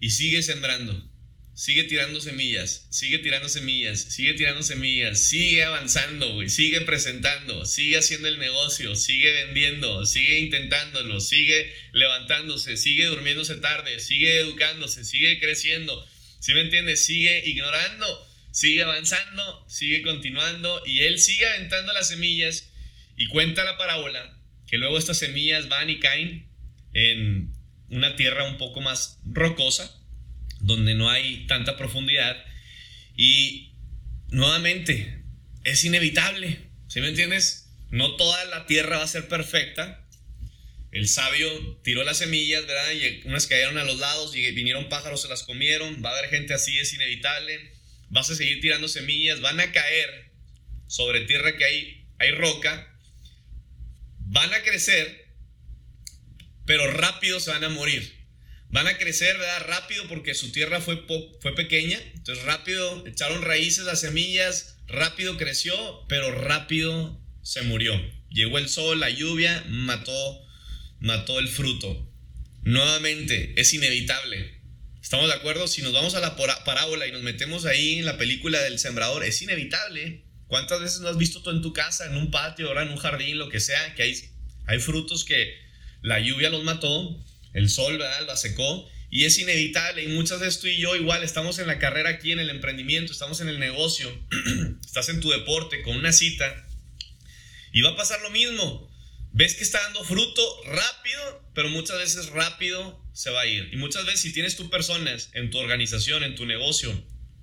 y 0.00 0.10
sigue 0.10 0.42
sembrando. 0.42 1.10
Sigue 1.54 1.84
tirando 1.84 2.20
semillas, 2.20 2.86
sigue 2.90 3.18
tirando 3.18 3.48
semillas, 3.48 3.98
sigue 3.98 4.34
tirando 4.34 4.62
semillas, 4.62 5.18
sigue 5.18 5.64
avanzando, 5.64 6.46
sigue 6.50 6.82
presentando, 6.82 7.64
sigue 7.64 7.96
haciendo 7.96 8.28
el 8.28 8.38
negocio, 8.38 8.94
sigue 8.94 9.32
vendiendo, 9.32 10.04
sigue 10.04 10.40
intentándolo, 10.40 11.18
sigue 11.18 11.72
levantándose, 11.92 12.76
sigue 12.76 13.06
durmiéndose 13.06 13.54
tarde, 13.54 14.00
sigue 14.00 14.38
educándose, 14.38 15.02
sigue 15.06 15.40
creciendo. 15.40 16.06
¿Sí 16.40 16.52
me 16.52 16.60
entiendes? 16.60 17.06
Sigue 17.06 17.42
ignorando 17.48 18.25
sigue 18.56 18.84
avanzando, 18.84 19.66
sigue 19.68 20.00
continuando 20.00 20.82
y 20.86 21.00
él 21.00 21.18
sigue 21.18 21.46
aventando 21.46 21.92
las 21.92 22.08
semillas 22.08 22.72
y 23.14 23.26
cuenta 23.28 23.64
la 23.64 23.76
parábola 23.76 24.40
que 24.66 24.78
luego 24.78 24.96
estas 24.96 25.18
semillas 25.18 25.68
van 25.68 25.90
y 25.90 26.00
caen 26.00 26.48
en 26.94 27.52
una 27.90 28.16
tierra 28.16 28.48
un 28.48 28.56
poco 28.56 28.80
más 28.80 29.20
rocosa, 29.26 30.02
donde 30.60 30.94
no 30.94 31.10
hay 31.10 31.46
tanta 31.46 31.76
profundidad 31.76 32.42
y 33.14 33.74
nuevamente 34.28 35.22
es 35.64 35.84
inevitable, 35.84 36.70
¿sí 36.88 37.02
me 37.02 37.08
entiendes? 37.08 37.70
No 37.90 38.16
toda 38.16 38.42
la 38.46 38.64
tierra 38.64 38.96
va 38.96 39.04
a 39.04 39.08
ser 39.08 39.28
perfecta. 39.28 40.08
El 40.92 41.08
sabio 41.08 41.78
tiró 41.84 42.04
las 42.04 42.16
semillas, 42.16 42.66
¿verdad? 42.66 42.90
Y 42.92 43.28
unas 43.28 43.46
cayeron 43.46 43.76
a 43.76 43.84
los 43.84 43.98
lados 43.98 44.34
y 44.34 44.50
vinieron 44.52 44.88
pájaros, 44.88 45.20
se 45.20 45.28
las 45.28 45.42
comieron. 45.42 46.02
Va 46.02 46.08
a 46.08 46.18
haber 46.18 46.30
gente 46.30 46.54
así, 46.54 46.78
es 46.78 46.94
inevitable. 46.94 47.75
Vas 48.08 48.30
a 48.30 48.36
seguir 48.36 48.60
tirando 48.60 48.88
semillas, 48.88 49.40
van 49.40 49.60
a 49.60 49.72
caer 49.72 50.32
sobre 50.86 51.22
tierra 51.22 51.56
que 51.56 51.64
hay, 51.64 52.06
hay 52.18 52.30
roca. 52.32 52.92
Van 54.18 54.52
a 54.52 54.62
crecer, 54.62 55.32
pero 56.64 56.90
rápido 56.90 57.40
se 57.40 57.50
van 57.50 57.64
a 57.64 57.68
morir. 57.68 58.16
Van 58.68 58.88
a 58.88 58.98
crecer, 58.98 59.38
¿verdad? 59.38 59.66
Rápido 59.66 60.08
porque 60.08 60.34
su 60.34 60.50
tierra 60.52 60.80
fue, 60.80 61.04
fue 61.40 61.54
pequeña. 61.54 61.98
Entonces 62.14 62.44
rápido 62.44 63.06
echaron 63.06 63.42
raíces 63.42 63.84
las 63.84 64.00
semillas, 64.00 64.78
rápido 64.86 65.36
creció, 65.36 66.04
pero 66.08 66.32
rápido 66.32 67.20
se 67.42 67.62
murió. 67.62 67.94
Llegó 68.30 68.58
el 68.58 68.68
sol, 68.68 69.00
la 69.00 69.10
lluvia, 69.10 69.64
mató, 69.68 70.44
mató 71.00 71.38
el 71.38 71.48
fruto. 71.48 72.12
Nuevamente, 72.62 73.54
es 73.56 73.72
inevitable. 73.72 74.55
¿Estamos 75.06 75.28
de 75.28 75.34
acuerdo? 75.34 75.68
Si 75.68 75.82
nos 75.82 75.92
vamos 75.92 76.16
a 76.16 76.20
la 76.20 76.34
parábola 76.34 77.06
y 77.06 77.12
nos 77.12 77.22
metemos 77.22 77.64
ahí 77.64 78.00
en 78.00 78.06
la 78.06 78.18
película 78.18 78.60
del 78.62 78.80
sembrador, 78.80 79.22
es 79.22 79.40
inevitable. 79.40 80.24
¿Cuántas 80.48 80.80
veces 80.80 80.98
lo 80.98 81.08
has 81.08 81.16
visto 81.16 81.42
tú 81.42 81.50
en 81.50 81.62
tu 81.62 81.72
casa, 81.72 82.06
en 82.06 82.16
un 82.16 82.32
patio, 82.32 82.76
en 82.76 82.88
un 82.88 82.96
jardín, 82.96 83.38
lo 83.38 83.48
que 83.48 83.60
sea, 83.60 83.94
que 83.94 84.02
hay, 84.02 84.20
hay 84.66 84.80
frutos 84.80 85.24
que 85.24 85.60
la 86.02 86.18
lluvia 86.18 86.50
los 86.50 86.64
mató, 86.64 87.24
el 87.52 87.70
sol, 87.70 87.98
¿verdad? 87.98 88.26
La 88.26 88.36
secó 88.36 88.90
y 89.08 89.26
es 89.26 89.38
inevitable. 89.38 90.02
Y 90.02 90.08
muchas 90.08 90.40
veces 90.40 90.58
tú 90.58 90.66
y 90.66 90.76
yo 90.76 90.96
igual 90.96 91.22
estamos 91.22 91.60
en 91.60 91.68
la 91.68 91.78
carrera 91.78 92.10
aquí, 92.10 92.32
en 92.32 92.40
el 92.40 92.50
emprendimiento, 92.50 93.12
estamos 93.12 93.40
en 93.40 93.48
el 93.48 93.60
negocio, 93.60 94.12
estás 94.84 95.08
en 95.08 95.20
tu 95.20 95.30
deporte 95.30 95.82
con 95.82 95.96
una 95.96 96.10
cita 96.10 96.66
y 97.72 97.80
va 97.80 97.90
a 97.90 97.96
pasar 97.96 98.20
lo 98.22 98.30
mismo. 98.30 98.90
Ves 99.36 99.54
que 99.54 99.64
está 99.64 99.82
dando 99.82 100.02
fruto 100.02 100.62
rápido, 100.64 101.44
pero 101.54 101.68
muchas 101.68 101.98
veces 101.98 102.30
rápido 102.30 102.98
se 103.12 103.28
va 103.28 103.42
a 103.42 103.46
ir. 103.46 103.68
Y 103.70 103.76
muchas 103.76 104.06
veces 104.06 104.22
si 104.22 104.32
tienes 104.32 104.56
tú 104.56 104.70
personas 104.70 105.28
en 105.34 105.50
tu 105.50 105.58
organización, 105.58 106.24
en 106.24 106.34
tu 106.34 106.46
negocio, 106.46 106.90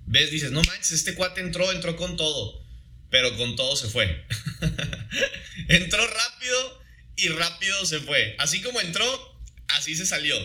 ves, 0.07 0.31
dices, 0.31 0.51
no 0.51 0.63
manches, 0.63 0.93
este 0.93 1.13
cuate 1.13 1.41
entró, 1.41 1.71
entró 1.71 1.95
con 1.95 2.17
todo, 2.17 2.65
pero 3.11 3.37
con 3.37 3.55
todo 3.55 3.75
se 3.75 3.89
fue. 3.89 4.25
entró 5.67 6.07
rápido 6.07 6.83
y 7.15 7.27
rápido 7.27 7.85
se 7.85 7.99
fue. 7.99 8.35
Así 8.39 8.63
como 8.63 8.81
entró, 8.81 9.39
así 9.67 9.93
se 9.93 10.07
salió. 10.07 10.35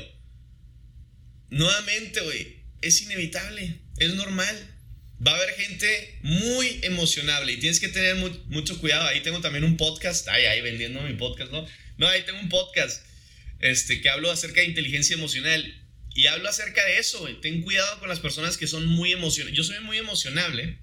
Nuevamente, 1.48 2.20
güey, 2.20 2.62
es 2.82 3.00
inevitable, 3.00 3.80
es 3.96 4.12
normal. 4.12 4.77
Va 5.26 5.32
a 5.32 5.36
haber 5.36 5.50
gente 5.54 6.18
muy 6.22 6.80
emocionable 6.82 7.52
y 7.52 7.56
tienes 7.56 7.80
que 7.80 7.88
tener 7.88 8.14
mucho 8.46 8.78
cuidado. 8.80 9.08
Ahí 9.08 9.20
tengo 9.20 9.40
también 9.40 9.64
un 9.64 9.76
podcast, 9.76 10.28
ay, 10.28 10.44
ahí 10.44 10.60
vendiendo 10.60 11.00
mi 11.02 11.14
podcast, 11.14 11.50
¿no? 11.50 11.66
No, 11.96 12.06
ahí 12.06 12.22
tengo 12.22 12.38
un 12.38 12.48
podcast 12.48 13.04
este, 13.58 14.00
que 14.00 14.08
hablo 14.08 14.30
acerca 14.30 14.60
de 14.60 14.66
inteligencia 14.66 15.14
emocional 15.14 15.82
y 16.14 16.26
hablo 16.26 16.48
acerca 16.48 16.84
de 16.84 16.98
eso. 16.98 17.26
Ten 17.42 17.62
cuidado 17.62 17.98
con 17.98 18.08
las 18.08 18.20
personas 18.20 18.56
que 18.56 18.68
son 18.68 18.86
muy 18.86 19.12
emocionales. 19.12 19.56
Yo 19.56 19.64
soy 19.64 19.80
muy 19.80 19.98
emocionable, 19.98 20.78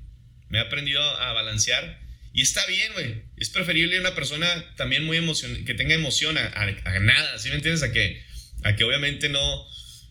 me 0.50 0.58
he 0.58 0.62
aprendido 0.62 1.02
a 1.02 1.32
balancear 1.32 2.06
y 2.36 2.42
está 2.42 2.66
bien, 2.66 2.92
güey. 2.92 3.24
Es 3.38 3.50
preferible 3.50 3.98
una 3.98 4.14
persona 4.14 4.76
también 4.76 5.06
muy 5.06 5.16
emocional, 5.16 5.64
que 5.64 5.74
tenga 5.74 5.96
emoción 5.96 6.38
a, 6.38 6.48
a, 6.48 7.00
nada, 7.00 7.40
¿sí 7.40 7.48
me 7.48 7.56
entiendes? 7.56 7.82
A 7.82 7.94
que, 7.94 8.22
a 8.66 8.76
que 8.76 8.84
obviamente 8.84 9.30
no, 9.30 9.66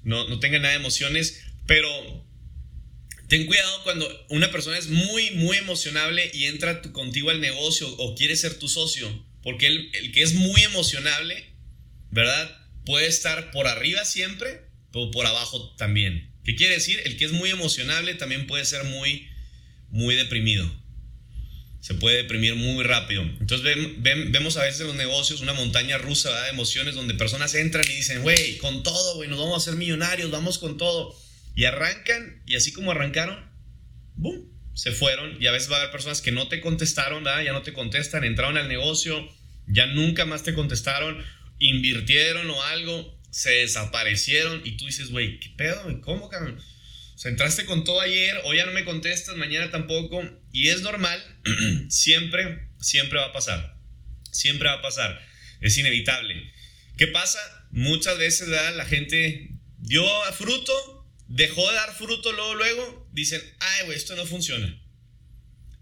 no, 0.05 0.27
no 0.27 0.41
tenga 0.41 0.59
nada 0.59 0.73
de 0.73 0.81
emociones, 0.81 1.45
pero 1.67 2.24
ten 3.29 3.47
cuidado 3.47 3.83
cuando 3.85 4.27
una 4.31 4.51
persona 4.51 4.79
es 4.79 4.89
muy, 4.89 5.31
muy 5.33 5.57
emocionable 5.57 6.31
y 6.35 6.45
entra 6.45 6.83
contigo 6.83 7.31
al 7.31 7.41
negocio 7.41 7.89
o 7.97 8.15
quiere 8.15 8.37
ser 8.37 8.59
tu 8.59 8.69
socio, 8.69 9.09
porque 9.43 9.67
el, 9.67 9.91
el 9.95 10.13
que 10.13 10.23
es 10.23 10.35
muy 10.35 10.63
emocionable, 10.63 11.53
¿verdad? 12.11 12.57
Puede 12.85 13.07
estar 13.07 13.51
por 13.51 13.67
arriba 13.67 14.05
siempre, 14.05 14.63
pero 14.93 15.11
por 15.11 15.27
abajo 15.27 15.75
también. 15.77 16.33
¿Qué 16.45 16.55
quiere 16.57 16.75
decir? 16.75 17.01
El 17.05 17.17
que 17.17 17.25
es 17.25 17.33
muy 17.33 17.51
emocionable 17.51 18.15
también 18.15 18.47
puede 18.47 18.65
ser 18.65 18.85
muy, 18.85 19.29
muy 19.89 20.15
deprimido 20.15 20.71
se 21.85 21.93
puede 21.93 22.17
deprimir 22.17 22.55
muy 22.55 22.83
rápido. 22.83 23.21
Entonces 23.21 23.77
vemos 23.99 24.57
a 24.57 24.63
veces 24.63 24.81
en 24.81 24.87
los 24.87 24.97
negocios 24.97 25.43
una 25.43 25.53
montaña 25.53 25.99
rusa 25.99 26.31
de 26.45 26.49
emociones 26.49 26.95
donde 26.95 27.13
personas 27.13 27.55
entran 27.55 27.85
y 27.87 27.93
dicen, 27.93 28.23
güey, 28.23 28.57
con 28.57 28.83
todo, 28.83 29.17
güey, 29.17 29.29
nos 29.29 29.39
vamos 29.39 29.53
a 29.53 29.57
hacer 29.59 29.75
millonarios, 29.75 30.31
vamos 30.31 30.57
con 30.57 30.79
todo. 30.79 31.15
Y 31.55 31.65
arrancan 31.65 32.43
y 32.47 32.57
así 32.57 32.73
como 32.73 32.91
arrancaron, 32.91 33.51
¡boom! 34.15 34.51
Se 34.75 34.91
fueron 34.91 35.41
y 35.41 35.47
a 35.47 35.53
veces 35.53 35.71
va 35.71 35.77
a 35.77 35.81
haber 35.81 35.93
personas 35.93 36.21
que 36.21 36.33
no 36.33 36.49
te 36.49 36.61
contestaron, 36.61 37.25
ya 37.25 37.53
no 37.53 37.63
te 37.63 37.73
contestan, 37.73 38.25
entraron 38.25 38.57
al 38.57 38.69
negocio, 38.69 39.29
ya 39.69 39.87
nunca 39.87 40.25
más 40.25 40.43
te 40.43 40.53
contestaron, 40.53 41.25
invirtieron 41.59 42.51
o 42.51 42.63
algo, 42.65 43.21
se 43.31 43.51
desaparecieron 43.51 44.63
y 44.65 44.77
tú 44.77 44.87
dices, 44.87 45.11
güey, 45.11 45.39
¿qué 45.39 45.51
pedo? 45.51 46.01
¿Cómo, 46.01 46.29
cabrón? 46.29 46.61
O 47.25 47.29
entraste 47.29 47.65
con 47.65 47.85
todo 47.85 48.01
ayer, 48.01 48.41
hoy 48.45 48.57
ya 48.57 48.67
no 48.67 48.73
me 48.73 48.85
contestas, 48.85 49.37
mañana 49.37 49.71
tampoco. 49.71 50.23
Y 50.53 50.69
es 50.69 50.83
normal, 50.83 51.23
siempre, 51.89 52.69
siempre 52.81 53.19
va 53.19 53.27
a 53.27 53.33
pasar. 53.33 53.77
Siempre 54.31 54.69
va 54.69 54.75
a 54.75 54.83
pasar. 54.83 55.21
Es 55.61 55.79
inevitable. 55.79 56.53
¿Qué 56.97 57.07
pasa? 57.07 57.39
Muchas 57.71 58.19
veces 58.19 58.49
la 58.49 58.85
gente 58.85 59.51
dio 59.79 60.05
fruto, 60.33 61.04
dejó 61.29 61.69
de 61.69 61.77
dar 61.77 61.95
fruto 61.95 62.33
luego, 62.33 62.55
luego, 62.55 63.09
dicen, 63.13 63.43
ay, 63.61 63.87
güey, 63.87 63.97
esto 63.97 64.17
no 64.17 64.27
funciona. 64.27 64.81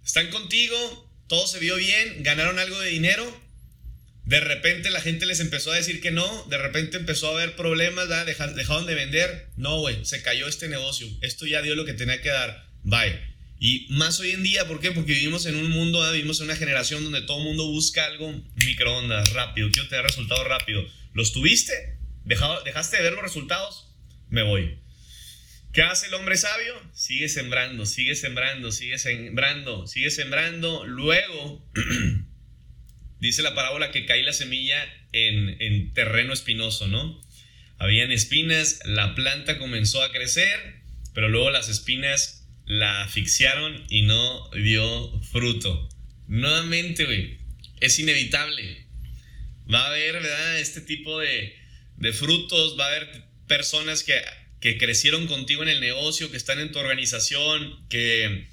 Están 0.05 0.31
contigo, 0.31 1.11
todo 1.29 1.47
se 1.47 1.59
vio 1.59 1.77
bien, 1.77 2.23
ganaron 2.23 2.59
algo 2.59 2.79
de 2.81 2.91
dinero, 2.91 3.43
de 4.25 4.41
repente 4.41 4.91
la 4.91 5.01
gente 5.01 5.27
les 5.27 5.41
empezó 5.41 5.73
a 5.73 5.77
decir 5.77 6.01
que 6.01 6.13
no, 6.13 6.47
de 6.49 6.59
repente 6.59 6.97
empezó 6.97 7.29
a 7.29 7.41
haber 7.41 7.57
problemas, 7.57 8.09
dejaron 8.55 8.87
de 8.87 8.95
vender. 8.95 9.51
No, 9.57 9.81
güey, 9.81 10.05
se 10.05 10.23
cayó 10.23 10.47
este 10.47 10.69
negocio. 10.69 11.09
Esto 11.23 11.47
ya 11.47 11.61
dio 11.61 11.75
lo 11.75 11.85
que 11.85 11.95
tenía 11.95 12.21
que 12.23 12.29
dar. 12.29 12.69
Bye. 12.85 13.19
Y 13.59 13.87
más 13.91 14.21
hoy 14.21 14.31
en 14.31 14.43
día, 14.43 14.67
¿por 14.67 14.81
qué? 14.81 14.93
Porque 14.93 15.13
vivimos 15.13 15.47
en 15.47 15.57
un 15.57 15.71
mundo, 15.71 16.11
vivimos 16.13 16.41
en 16.41 16.47
una 16.47 16.57
generación 16.57 17.05
donde 17.05 17.23
todo 17.23 17.39
el 17.39 17.45
mundo 17.45 17.67
busca 17.67 18.07
algo 18.07 18.33
microondas, 18.65 19.33
rápido. 19.33 19.71
Quiero 19.73 19.89
tener 19.89 20.05
resultados 20.05 20.47
rápido. 20.47 20.85
¿Los 21.15 21.33
tuviste? 21.33 21.99
¿Dejaste 22.25 22.97
de 22.97 23.03
ver 23.03 23.13
los 23.15 23.23
resultados? 23.23 23.89
Me 24.31 24.43
voy. 24.43 24.79
¿Qué 25.73 25.83
hace 25.83 26.09
el 26.09 26.15
hombre 26.15 26.37
sabio? 26.37 26.75
Sigue 26.93 27.29
sembrando, 27.29 27.87
sigue 27.87 28.15
sembrando, 28.15 28.73
sigue 28.73 28.99
sembrando, 28.99 29.87
sigue 29.87 30.11
sembrando. 30.11 30.85
Luego 30.87 31.65
Dice 33.23 33.43
la 33.43 33.55
parábola 33.55 33.93
que 33.93 34.05
cae 34.05 34.25
la 34.25 34.33
semilla 34.33 34.85
en, 35.13 35.95
terreno 35.95 36.33
espinoso, 36.33 36.89
¿no? 36.89 37.21
Habían 37.79 38.11
espinas, 38.11 38.81
la 38.85 39.15
planta 39.15 39.59
comenzó 39.59 40.03
a 40.03 40.11
crecer, 40.11 40.83
pero 41.15 41.29
luego 41.29 41.53
las 41.53 41.69
espinas 41.69 42.49
la 42.67 43.05
asfixiaron 43.05 43.87
y 43.89 44.03
no 44.03 44.51
dio 44.51 45.21
fruto. 45.21 45.89
Nuevamente, 46.27 47.05
güey, 47.05 47.39
es 47.79 47.97
inevitable. 48.01 48.87
Va 49.73 49.85
a 49.85 49.91
haber, 49.91 50.15
¿verdad? 50.15 50.59
Este 50.59 50.81
tipo 50.81 51.21
de, 51.21 51.57
de 51.99 52.13
frutos, 52.13 52.77
va 52.77 52.87
a 52.87 52.89
haber 52.89 53.25
personas 53.47 54.03
que, 54.03 54.21
que 54.63 54.79
crecieron 54.79 55.27
contigo 55.27 55.63
en 55.63 55.69
el 55.69 55.81
negocio, 55.81 56.31
que 56.31 56.39
están 56.39 56.59
en 56.59 56.73
tu 56.73 56.79
organización, 56.79 57.87
que 57.91 58.47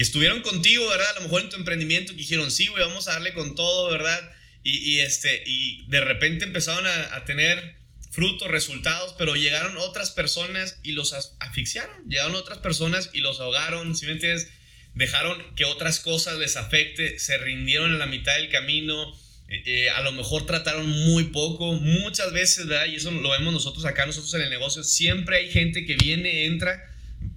que 0.00 0.04
estuvieron 0.04 0.40
contigo, 0.40 0.88
¿verdad? 0.88 1.08
A 1.10 1.14
lo 1.16 1.20
mejor 1.22 1.42
en 1.42 1.50
tu 1.50 1.56
emprendimiento, 1.56 2.12
que 2.12 2.20
dijeron, 2.20 2.50
sí, 2.50 2.68
güey, 2.68 2.82
vamos 2.82 3.08
a 3.08 3.12
darle 3.12 3.34
con 3.34 3.54
todo, 3.54 3.90
¿verdad? 3.90 4.32
Y, 4.62 4.98
este, 4.98 5.42
y 5.46 5.84
de 5.88 6.00
repente 6.00 6.44
empezaron 6.44 6.86
a, 6.86 7.24
tener 7.26 7.76
frutos, 8.10 8.48
resultados, 8.48 9.14
pero 9.18 9.36
llegaron 9.36 9.76
otras 9.76 10.10
personas 10.10 10.78
y 10.82 10.92
los 10.92 11.12
asfixiaron. 11.12 12.08
Llegaron 12.08 12.34
otras 12.34 12.58
personas 12.58 13.10
y 13.12 13.20
los 13.20 13.40
ahogaron, 13.40 13.94
¿sí 13.94 14.06
me 14.06 14.12
entiendes? 14.12 14.48
Dejaron 14.94 15.54
que 15.54 15.66
otras 15.66 16.00
cosas 16.00 16.38
les 16.38 16.56
afecte, 16.56 17.18
se 17.18 17.36
rindieron 17.36 17.92
en 17.92 17.98
la 17.98 18.06
mitad 18.06 18.36
del 18.36 18.48
camino, 18.48 19.14
eh, 19.50 19.90
a 19.90 20.02
lo 20.02 20.12
mejor 20.12 20.46
trataron 20.46 20.88
muy 20.88 21.24
poco, 21.24 21.74
muchas 21.74 22.32
veces, 22.32 22.68
¿verdad? 22.68 22.86
Y 22.86 22.96
eso 22.96 23.10
lo 23.10 23.30
vemos 23.30 23.52
nosotros 23.52 23.84
acá, 23.84 24.06
nosotros 24.06 24.32
en 24.34 24.42
el 24.42 24.50
negocio, 24.50 24.84
siempre 24.84 25.38
hay 25.38 25.50
gente 25.50 25.84
que 25.84 25.96
viene, 25.96 26.44
entra 26.44 26.88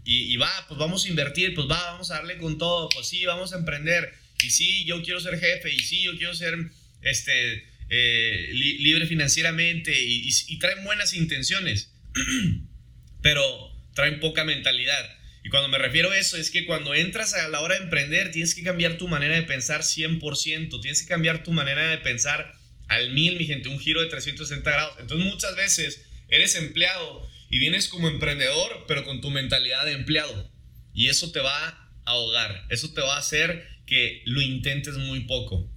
y, 0.06 0.38
va, 0.38 0.52
pues 0.68 0.78
vamos 0.80 1.06
a 1.06 1.10
invertir, 1.10 1.56
pues 1.56 1.68
va, 1.68 1.92
vamos 1.92 2.12
a 2.12 2.16
darle 2.16 2.38
con 2.38 2.58
todo, 2.58 2.90
pues 2.90 3.08
sí, 3.08 3.26
vamos 3.26 3.54
a 3.54 3.58
emprender, 3.58 4.14
y 4.44 4.50
sí, 4.52 4.86
yo 4.86 5.02
quiero 5.02 5.20
ser 5.20 5.40
jefe, 5.40 5.74
y 5.74 5.80
sí, 5.80 6.04
yo 6.04 6.16
quiero 6.18 6.36
ser 6.36 6.56
este, 7.02 7.66
eh, 7.90 8.50
libre 8.54 9.08
financieramente, 9.08 9.94
y, 9.98 10.60
traen 10.60 10.84
buenas 10.84 11.14
intenciones, 11.14 11.90
pero 13.22 13.72
traen 13.96 14.20
poca 14.20 14.44
mentalidad. 14.44 15.18
Y 15.44 15.50
cuando 15.50 15.68
me 15.68 15.78
refiero 15.78 16.10
a 16.10 16.18
eso 16.18 16.38
es 16.38 16.50
que 16.50 16.66
cuando 16.66 16.96
entras 16.96 17.34
a 17.34 17.50
la 17.50 17.60
hora 17.60 17.76
de 17.76 17.84
emprender 17.84 18.32
tienes 18.32 18.56
que 18.56 18.64
cambiar 18.64 18.98
tu 18.98 19.08
manera 19.08 19.36
de 19.36 19.44
pensar 19.44 19.82
100%, 19.82 20.82
tienes 20.82 21.02
que 21.02 21.08
cambiar 21.08 21.44
tu 21.44 21.52
manera 21.52 21.90
de 21.90 21.98
pensar 21.98 22.54
al 22.88 23.12
mil, 23.12 23.38
mi 23.38 23.46
gente, 23.46 23.70
un 23.70 23.80
giro 23.80 24.02
de 24.02 24.08
360 24.08 24.72
grados. 24.72 24.96
Entonces 25.00 25.28
muchas 25.28 25.56
veces 25.56 26.06
eres 26.30 26.56
empleado 26.56 27.28
y 27.50 27.60
vienes 27.60 27.88
como 27.88 28.08
emprendedor, 28.08 28.86
pero 28.88 29.04
con 29.04 29.22
tu 29.22 29.32
mentalidad 29.32 29.86
de 29.86 29.92
empleado. 29.92 30.52
Y 30.94 31.10
eso 31.10 31.32
te 31.32 31.40
va 31.40 31.68
a 31.68 31.92
ahogar, 32.06 32.66
eso 32.70 32.94
te 32.94 33.02
va 33.02 33.16
a 33.16 33.20
hacer 33.20 33.68
que 33.86 34.22
lo 34.26 34.42
intentes 34.42 34.96
muy 34.96 35.22
poco. 35.22 35.70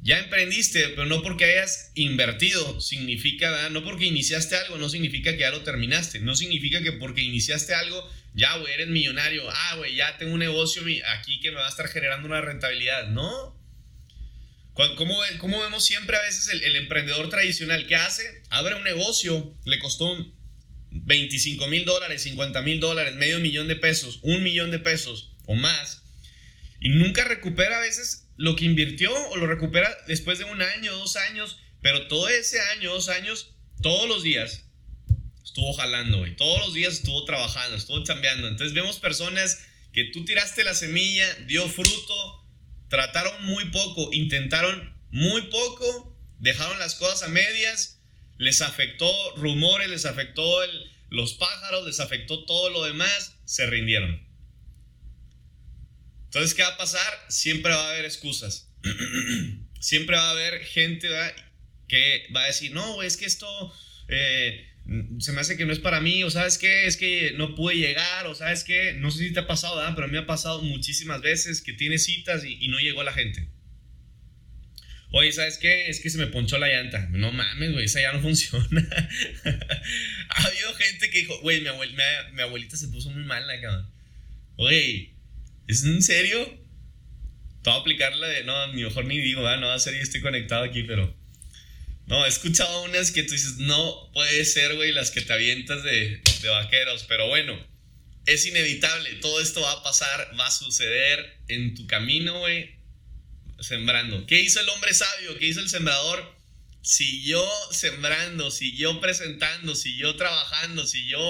Ya 0.00 0.18
emprendiste, 0.20 0.90
pero 0.90 1.06
no 1.06 1.22
porque 1.22 1.44
hayas 1.44 1.92
invertido, 1.94 2.80
significa, 2.80 3.68
no 3.70 3.82
porque 3.82 4.06
iniciaste 4.06 4.56
algo, 4.56 4.78
no 4.78 4.88
significa 4.88 5.32
que 5.32 5.40
ya 5.40 5.50
lo 5.50 5.62
terminaste. 5.62 6.20
No 6.20 6.36
significa 6.36 6.82
que 6.82 6.92
porque 6.92 7.22
iniciaste 7.22 7.74
algo, 7.74 8.08
ya, 8.34 8.56
güey, 8.56 8.72
eres 8.72 8.88
millonario. 8.88 9.44
Ah, 9.50 9.74
güey, 9.76 9.96
ya 9.96 10.16
tengo 10.18 10.32
un 10.32 10.38
negocio 10.38 10.82
aquí 11.16 11.40
que 11.40 11.50
me 11.50 11.56
va 11.56 11.66
a 11.66 11.70
estar 11.70 11.88
generando 11.88 12.28
una 12.28 12.40
rentabilidad. 12.40 13.08
No. 13.08 13.56
¿Cómo, 14.96 15.18
cómo 15.38 15.60
vemos 15.60 15.84
siempre 15.84 16.16
a 16.16 16.22
veces 16.22 16.48
el, 16.48 16.62
el, 16.62 16.76
emprendedor 16.76 17.28
tradicional? 17.30 17.86
¿Qué 17.88 17.96
hace? 17.96 18.42
Abre 18.48 18.76
un 18.76 18.84
negocio, 18.84 19.56
le 19.64 19.80
costó 19.80 20.16
25 20.90 21.66
mil 21.66 21.84
dólares, 21.84 22.22
50 22.22 22.62
mil 22.62 22.78
dólares, 22.78 23.14
medio 23.16 23.40
millón 23.40 23.66
de 23.66 23.74
pesos, 23.74 24.20
un 24.22 24.44
millón 24.44 24.70
de 24.70 24.78
pesos 24.78 25.32
o 25.46 25.56
más. 25.56 26.04
Y 26.80 26.90
nunca 26.90 27.24
recupera 27.24 27.78
a 27.78 27.80
veces 27.80 28.28
lo 28.36 28.54
que 28.54 28.66
invirtió 28.66 29.12
o 29.30 29.36
lo 29.36 29.48
recupera 29.48 29.96
después 30.06 30.38
de 30.38 30.44
un 30.44 30.62
año, 30.62 30.92
dos 30.92 31.16
años, 31.16 31.58
pero 31.82 32.06
todo 32.06 32.28
ese 32.28 32.60
año, 32.60 32.92
dos 32.92 33.08
años, 33.08 33.56
todos 33.82 34.08
los 34.08 34.22
días 34.22 34.67
estuvo 35.48 35.72
jalando, 35.72 36.18
güey. 36.18 36.36
Todos 36.36 36.60
los 36.60 36.74
días 36.74 36.94
estuvo 36.94 37.24
trabajando, 37.24 37.76
estuvo 37.76 38.04
chambeando. 38.04 38.48
Entonces 38.48 38.74
vemos 38.74 38.98
personas 38.98 39.58
que 39.92 40.04
tú 40.04 40.24
tiraste 40.24 40.62
la 40.62 40.74
semilla, 40.74 41.26
dio 41.46 41.66
fruto, 41.68 42.46
trataron 42.88 43.46
muy 43.46 43.64
poco, 43.70 44.10
intentaron 44.12 44.94
muy 45.10 45.42
poco, 45.42 46.16
dejaron 46.38 46.78
las 46.78 46.94
cosas 46.96 47.22
a 47.22 47.28
medias, 47.28 48.00
les 48.36 48.60
afectó 48.60 49.10
rumores, 49.36 49.88
les 49.88 50.04
afectó 50.04 50.60
los 51.08 51.34
pájaros, 51.34 51.86
les 51.86 52.00
afectó 52.00 52.44
todo 52.44 52.68
lo 52.68 52.84
demás, 52.84 53.38
se 53.46 53.66
rindieron. 53.66 54.22
Entonces, 56.26 56.52
¿qué 56.52 56.62
va 56.62 56.68
a 56.68 56.76
pasar? 56.76 57.26
Siempre 57.30 57.72
va 57.72 57.86
a 57.86 57.90
haber 57.92 58.04
excusas. 58.04 58.70
Siempre 59.80 60.16
va 60.16 60.28
a 60.28 60.32
haber 60.32 60.62
gente 60.62 61.08
que 61.88 62.28
va 62.36 62.44
a 62.44 62.48
decir, 62.48 62.72
no, 62.72 63.02
es 63.02 63.16
que 63.16 63.24
esto 63.24 63.74
eh, 64.08 64.66
se 65.18 65.32
me 65.32 65.40
hace 65.40 65.56
que 65.56 65.66
no 65.66 65.72
es 65.72 65.78
para 65.78 66.00
mí, 66.00 66.22
o 66.24 66.30
sabes 66.30 66.58
qué, 66.58 66.86
es 66.86 66.96
que 66.96 67.32
no 67.36 67.54
pude 67.54 67.76
llegar, 67.76 68.26
o 68.26 68.34
sabes 68.34 68.64
qué, 68.64 68.94
no 68.94 69.10
sé 69.10 69.28
si 69.28 69.32
te 69.32 69.40
ha 69.40 69.46
pasado, 69.46 69.76
¿verdad? 69.76 69.92
pero 69.94 70.06
a 70.06 70.08
mí 70.08 70.12
me 70.12 70.18
ha 70.18 70.26
pasado 70.26 70.62
muchísimas 70.62 71.20
veces 71.20 71.60
que 71.60 71.72
tienes 71.72 72.04
citas 72.04 72.44
y, 72.44 72.68
no 72.68 72.78
llegó 72.78 73.02
la 73.02 73.12
gente. 73.12 73.48
Oye, 75.10 75.32
¿sabes 75.32 75.56
qué? 75.56 75.88
Es 75.88 76.00
que 76.00 76.10
se 76.10 76.18
me 76.18 76.26
ponchó 76.26 76.58
la 76.58 76.68
llanta. 76.68 77.08
No 77.10 77.32
mames, 77.32 77.72
güey, 77.72 77.86
esa 77.86 78.00
ya 78.00 78.12
no 78.12 78.20
funciona. 78.22 78.86
ha 80.28 80.44
habido 80.44 80.74
gente 80.74 81.10
que 81.10 81.20
dijo, 81.20 81.40
güey, 81.40 81.60
mi, 81.60 81.68
mi, 82.34 82.42
abuelita 82.42 82.76
se 82.76 82.88
puso 82.88 83.10
muy 83.10 83.24
mal, 83.24 83.44
cabrón. 83.60 83.90
Oye, 84.56 85.14
¿Es 85.68 85.84
en 85.84 86.02
serio? 86.02 86.46
Te 87.62 87.70
voy 87.70 87.78
a 87.78 87.80
aplicar 87.80 88.16
la 88.16 88.26
de. 88.26 88.42
No, 88.44 88.72
mejor 88.72 89.04
ni 89.04 89.18
digo, 89.18 89.42
no 89.42 89.66
va 89.66 89.74
a 89.74 89.78
ser 89.78 89.94
y 89.94 89.98
estoy 89.98 90.22
conectado 90.22 90.64
aquí, 90.64 90.82
pero. 90.82 91.14
No, 92.08 92.24
he 92.24 92.28
escuchado 92.28 92.84
unas 92.84 93.10
que 93.10 93.22
tú 93.22 93.32
dices, 93.32 93.58
no 93.58 94.10
puede 94.14 94.46
ser, 94.46 94.74
güey, 94.76 94.92
las 94.92 95.10
que 95.10 95.20
te 95.20 95.30
avientas 95.30 95.82
de, 95.82 96.22
de 96.40 96.48
vaqueros, 96.48 97.04
pero 97.06 97.28
bueno, 97.28 97.54
es 98.24 98.46
inevitable, 98.46 99.16
todo 99.16 99.42
esto 99.42 99.60
va 99.60 99.72
a 99.72 99.82
pasar, 99.82 100.32
va 100.38 100.46
a 100.46 100.50
suceder 100.50 101.38
en 101.48 101.74
tu 101.74 101.86
camino, 101.86 102.38
güey, 102.38 102.76
sembrando. 103.60 104.26
¿Qué 104.26 104.40
hizo 104.40 104.58
el 104.60 104.68
hombre 104.70 104.94
sabio? 104.94 105.38
¿Qué 105.38 105.48
hizo 105.48 105.60
el 105.60 105.68
sembrador? 105.68 106.34
Siguió 106.80 107.46
sembrando, 107.72 108.50
siguió 108.50 109.00
presentando, 109.00 109.74
siguió 109.74 110.16
trabajando, 110.16 110.86
siguió 110.86 111.20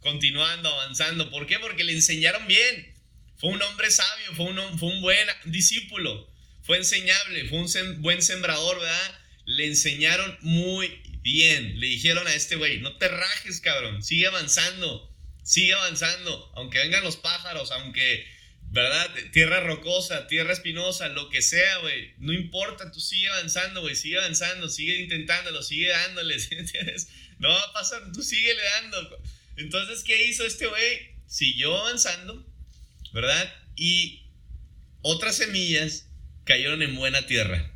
continuando, 0.00 0.68
avanzando. 0.68 1.30
¿Por 1.30 1.46
qué? 1.46 1.58
Porque 1.58 1.84
le 1.84 1.92
enseñaron 1.92 2.46
bien. 2.46 2.94
Fue 3.38 3.48
un 3.48 3.62
hombre 3.62 3.90
sabio, 3.90 4.34
fue 4.34 4.44
un, 4.46 4.78
fue 4.78 4.90
un 4.90 5.00
buen 5.00 5.26
discípulo, 5.46 6.28
fue 6.64 6.76
enseñable, 6.76 7.48
fue 7.48 7.60
un 7.60 8.02
buen 8.02 8.20
sembrador, 8.20 8.78
¿verdad? 8.78 9.17
Le 9.48 9.66
enseñaron 9.66 10.36
muy 10.42 11.00
bien. 11.22 11.80
Le 11.80 11.86
dijeron 11.86 12.26
a 12.26 12.34
este 12.34 12.56
güey, 12.56 12.80
no 12.80 12.98
te 12.98 13.08
rajes, 13.08 13.62
cabrón, 13.62 14.02
sigue 14.02 14.26
avanzando, 14.26 15.10
sigue 15.42 15.72
avanzando, 15.72 16.52
aunque 16.54 16.78
vengan 16.80 17.02
los 17.02 17.16
pájaros, 17.16 17.70
aunque, 17.72 18.26
¿verdad? 18.70 19.08
Tierra 19.32 19.60
rocosa, 19.60 20.26
tierra 20.26 20.52
espinosa, 20.52 21.08
lo 21.08 21.30
que 21.30 21.40
sea, 21.40 21.78
güey, 21.78 22.12
no 22.18 22.34
importa, 22.34 22.92
tú 22.92 23.00
sigue 23.00 23.30
avanzando, 23.30 23.80
güey, 23.80 23.96
sigue 23.96 24.18
avanzando, 24.18 24.68
sigue 24.68 24.98
intentándolo, 24.98 25.62
sigue 25.62 25.88
dándole, 25.88 26.34
¿entiendes? 26.50 27.08
No 27.38 27.48
va 27.48 27.62
a 27.62 27.72
pasar, 27.72 28.12
tú 28.12 28.22
sigue 28.22 28.54
le 28.54 28.62
dando. 28.62 29.18
Entonces, 29.56 30.04
¿qué 30.04 30.26
hizo 30.26 30.44
este 30.44 30.66
güey? 30.66 31.16
Siguió 31.26 31.74
avanzando, 31.78 32.46
¿verdad? 33.14 33.54
Y 33.76 34.26
otras 35.00 35.36
semillas 35.36 36.06
cayeron 36.44 36.82
en 36.82 36.96
buena 36.96 37.24
tierra. 37.24 37.72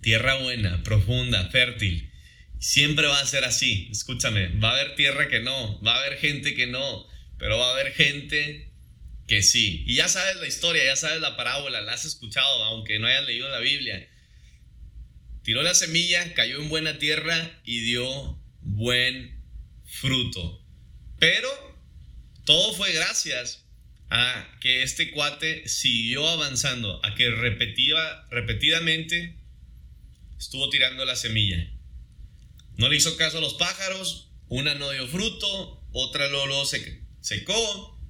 Tierra 0.00 0.36
buena, 0.36 0.82
profunda, 0.82 1.48
fértil. 1.50 2.10
Siempre 2.58 3.06
va 3.06 3.20
a 3.20 3.26
ser 3.26 3.44
así. 3.44 3.88
Escúchame, 3.90 4.48
va 4.58 4.70
a 4.70 4.80
haber 4.80 4.94
tierra 4.94 5.28
que 5.28 5.40
no, 5.40 5.80
va 5.82 5.94
a 5.94 6.00
haber 6.00 6.18
gente 6.18 6.54
que 6.54 6.66
no, 6.66 7.06
pero 7.38 7.58
va 7.58 7.70
a 7.70 7.72
haber 7.72 7.92
gente 7.92 8.72
que 9.26 9.42
sí. 9.42 9.84
Y 9.86 9.96
ya 9.96 10.08
sabes 10.08 10.36
la 10.36 10.46
historia, 10.46 10.84
ya 10.84 10.96
sabes 10.96 11.20
la 11.20 11.36
parábola, 11.36 11.80
la 11.82 11.92
has 11.92 12.04
escuchado, 12.04 12.64
aunque 12.64 12.98
no 12.98 13.06
hayas 13.06 13.26
leído 13.26 13.48
la 13.48 13.60
Biblia. 13.60 14.08
Tiró 15.42 15.62
la 15.62 15.74
semilla, 15.74 16.34
cayó 16.34 16.60
en 16.60 16.68
buena 16.68 16.98
tierra 16.98 17.60
y 17.64 17.80
dio 17.80 18.40
buen 18.60 19.42
fruto. 19.84 20.64
Pero 21.18 21.48
todo 22.44 22.74
fue 22.74 22.92
gracias 22.92 23.66
a 24.10 24.56
que 24.60 24.82
este 24.82 25.10
cuate 25.10 25.68
siguió 25.68 26.26
avanzando, 26.28 27.04
a 27.04 27.14
que 27.14 27.30
repetía, 27.30 28.24
repetidamente 28.30 29.36
estuvo 30.38 30.68
tirando 30.70 31.04
la 31.04 31.16
semilla. 31.16 31.70
No 32.76 32.88
le 32.88 32.96
hizo 32.96 33.16
caso 33.16 33.38
a 33.38 33.40
los 33.40 33.54
pájaros, 33.54 34.30
una 34.48 34.74
no 34.74 34.90
dio 34.90 35.06
fruto, 35.08 35.84
otra 35.92 36.28
lo, 36.28 36.64
se 36.64 37.02
secó, 37.20 38.00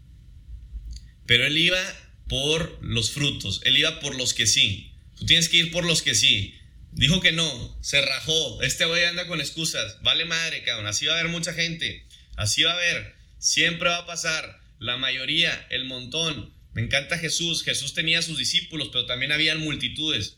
pero 1.26 1.46
él 1.46 1.58
iba 1.58 1.80
por 2.28 2.78
los 2.82 3.10
frutos, 3.10 3.60
él 3.64 3.76
iba 3.76 4.00
por 4.00 4.16
los 4.16 4.34
que 4.34 4.46
sí. 4.46 4.92
Tú 5.18 5.26
tienes 5.26 5.48
que 5.48 5.56
ir 5.58 5.72
por 5.72 5.84
los 5.84 6.02
que 6.02 6.14
sí. 6.14 6.54
Dijo 6.92 7.20
que 7.20 7.32
no, 7.32 7.78
se 7.82 8.00
rajó. 8.00 8.62
Este 8.62 8.84
güey 8.84 9.04
anda 9.04 9.26
con 9.26 9.40
excusas. 9.40 10.00
Vale 10.02 10.24
madre, 10.24 10.62
cabrón. 10.62 10.86
Así 10.86 11.06
va 11.06 11.14
a 11.14 11.18
haber 11.20 11.30
mucha 11.30 11.52
gente. 11.52 12.06
Así 12.36 12.62
va 12.62 12.72
a 12.72 12.74
haber. 12.74 13.14
Siempre 13.38 13.88
va 13.88 13.98
a 13.98 14.06
pasar 14.06 14.60
la 14.78 14.96
mayoría, 14.96 15.66
el 15.70 15.84
montón. 15.84 16.54
Me 16.72 16.82
encanta 16.82 17.18
Jesús. 17.18 17.62
Jesús 17.62 17.94
tenía 17.94 18.22
sus 18.22 18.38
discípulos, 18.38 18.88
pero 18.92 19.06
también 19.06 19.32
habían 19.32 19.60
multitudes. 19.60 20.37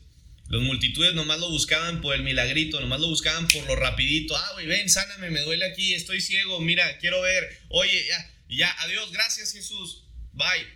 Los 0.51 0.63
multitudes 0.63 1.13
nomás 1.13 1.39
lo 1.39 1.49
buscaban 1.49 2.01
por 2.01 2.13
el 2.13 2.23
milagrito, 2.23 2.81
nomás 2.81 2.99
lo 2.99 3.07
buscaban 3.07 3.47
por 3.47 3.65
lo 3.67 3.77
rapidito. 3.77 4.35
Ah, 4.35 4.49
güey, 4.53 4.67
ven, 4.67 4.89
sáname, 4.89 5.29
me 5.29 5.39
duele 5.43 5.63
aquí, 5.63 5.93
estoy 5.93 6.19
ciego, 6.19 6.59
mira, 6.59 6.97
quiero 6.97 7.21
ver. 7.21 7.57
Oye, 7.69 8.05
ya, 8.05 8.31
ya, 8.49 8.75
adiós, 8.79 9.13
gracias 9.13 9.53
Jesús. 9.53 10.03
Bye. 10.33 10.67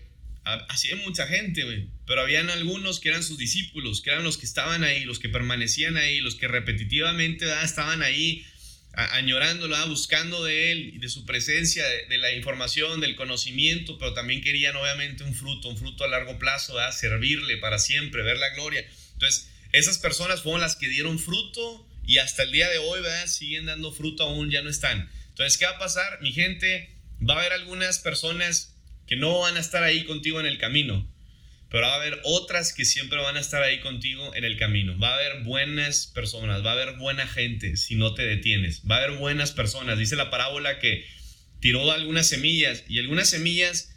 Así 0.69 0.87
hay 0.89 0.95
mucha 0.95 1.27
gente, 1.27 1.63
güey. 1.63 1.89
Pero 2.07 2.21
habían 2.21 2.49
algunos 2.49 3.01
que 3.01 3.09
eran 3.09 3.21
sus 3.21 3.37
discípulos, 3.37 4.01
que 4.01 4.11
eran 4.11 4.23
los 4.23 4.37
que 4.37 4.45
estaban 4.45 4.85
ahí, 4.85 5.03
los 5.03 5.19
que 5.19 5.27
permanecían 5.27 5.97
ahí, 5.97 6.21
los 6.21 6.35
que 6.35 6.47
repetitivamente 6.47 7.45
estaban 7.61 8.01
ahí 8.01 8.45
añorándolo, 8.93 9.75
buscando 9.89 10.41
de 10.45 10.71
él 10.71 10.99
de 11.01 11.09
su 11.09 11.25
presencia, 11.25 11.83
de, 12.07 12.17
la 12.17 12.31
información, 12.31 13.01
del 13.01 13.17
conocimiento, 13.17 13.97
pero 13.97 14.13
también 14.13 14.41
querían 14.41 14.77
obviamente 14.77 15.25
un 15.25 15.33
fruto, 15.33 15.67
un 15.67 15.77
fruto 15.77 16.05
a 16.05 16.07
largo 16.07 16.39
plazo, 16.39 16.75
servirle 16.93 17.57
para 17.57 17.77
siempre, 17.77 18.23
ver 18.23 18.37
la 18.37 18.51
gloria. 18.51 18.87
Entonces, 19.13 19.49
esas 19.71 19.97
personas 19.97 20.41
fueron 20.41 20.61
las 20.61 20.75
que 20.75 20.87
dieron 20.87 21.19
fruto 21.19 21.87
y 22.05 22.17
hasta 22.17 22.43
el 22.43 22.51
día 22.51 22.69
de 22.69 22.77
hoy 22.77 23.01
siguen 23.25 23.65
dando 23.65 23.91
fruto 23.91 24.23
aún, 24.23 24.49
ya 24.49 24.61
no 24.61 24.69
están. 24.69 25.09
Entonces, 25.29 25.57
¿qué 25.57 25.65
va 25.65 25.71
a 25.71 25.79
pasar? 25.79 26.21
Mi 26.21 26.31
gente, 26.31 26.95
va 27.27 27.35
a 27.35 27.39
haber 27.39 27.53
algunas 27.53 27.99
personas 27.99 28.75
que 29.07 29.15
no 29.15 29.39
van 29.39 29.57
a 29.57 29.59
estar 29.59 29.83
ahí 29.83 30.05
contigo 30.05 30.39
en 30.39 30.45
el 30.45 30.57
camino 30.57 31.07
pero 31.75 31.87
va 31.87 31.93
a 31.93 31.97
haber 31.97 32.21
otras 32.23 32.73
que 32.73 32.85
siempre 32.85 33.19
van 33.19 33.35
a 33.35 33.41
estar 33.41 33.61
ahí 33.61 33.81
contigo 33.81 34.33
en 34.35 34.45
el 34.45 34.57
camino. 34.57 34.97
Va 34.97 35.09
a 35.09 35.15
haber 35.15 35.43
buenas 35.43 36.07
personas, 36.07 36.63
va 36.65 36.69
a 36.69 36.73
haber 36.73 36.95
buena 36.95 37.27
gente 37.27 37.75
si 37.75 37.95
no 37.95 38.13
te 38.13 38.25
detienes. 38.25 38.83
Va 38.89 38.95
a 38.95 39.03
haber 39.03 39.17
buenas 39.17 39.51
personas. 39.51 39.97
Dice 39.97 40.15
la 40.15 40.29
parábola 40.29 40.79
que 40.79 41.05
tiró 41.59 41.91
algunas 41.91 42.27
semillas 42.27 42.85
y 42.87 42.99
algunas 42.99 43.29
semillas 43.29 43.93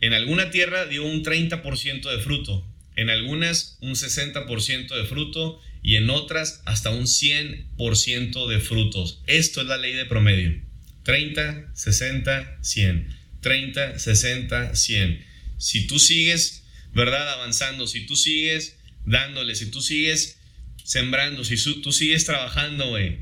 en 0.00 0.12
alguna 0.12 0.50
tierra 0.50 0.84
dio 0.84 1.04
un 1.04 1.24
30% 1.24 2.10
de 2.10 2.18
fruto, 2.18 2.66
en 2.96 3.10
algunas 3.10 3.78
un 3.80 3.92
60% 3.92 4.94
de 4.94 5.04
fruto 5.04 5.60
y 5.82 5.96
en 5.96 6.10
otras 6.10 6.62
hasta 6.64 6.90
un 6.90 7.04
100% 7.04 8.48
de 8.48 8.60
frutos. 8.60 9.22
Esto 9.26 9.60
es 9.60 9.66
la 9.66 9.76
ley 9.78 9.94
de 9.94 10.06
promedio. 10.06 10.60
30, 11.04 11.72
60, 11.74 12.58
100. 12.62 13.16
30, 13.40 13.98
60, 13.98 14.76
100. 14.76 15.24
Si 15.58 15.86
tú 15.86 15.98
sigues, 15.98 16.64
¿verdad? 16.92 17.28
Avanzando, 17.32 17.86
si 17.86 18.06
tú 18.06 18.16
sigues 18.16 18.78
dándole, 19.04 19.54
si 19.54 19.70
tú 19.70 19.80
sigues 19.80 20.38
sembrando, 20.84 21.44
si 21.44 21.56
tú 21.82 21.92
sigues 21.92 22.24
trabajando, 22.24 22.88
güey, 22.88 23.18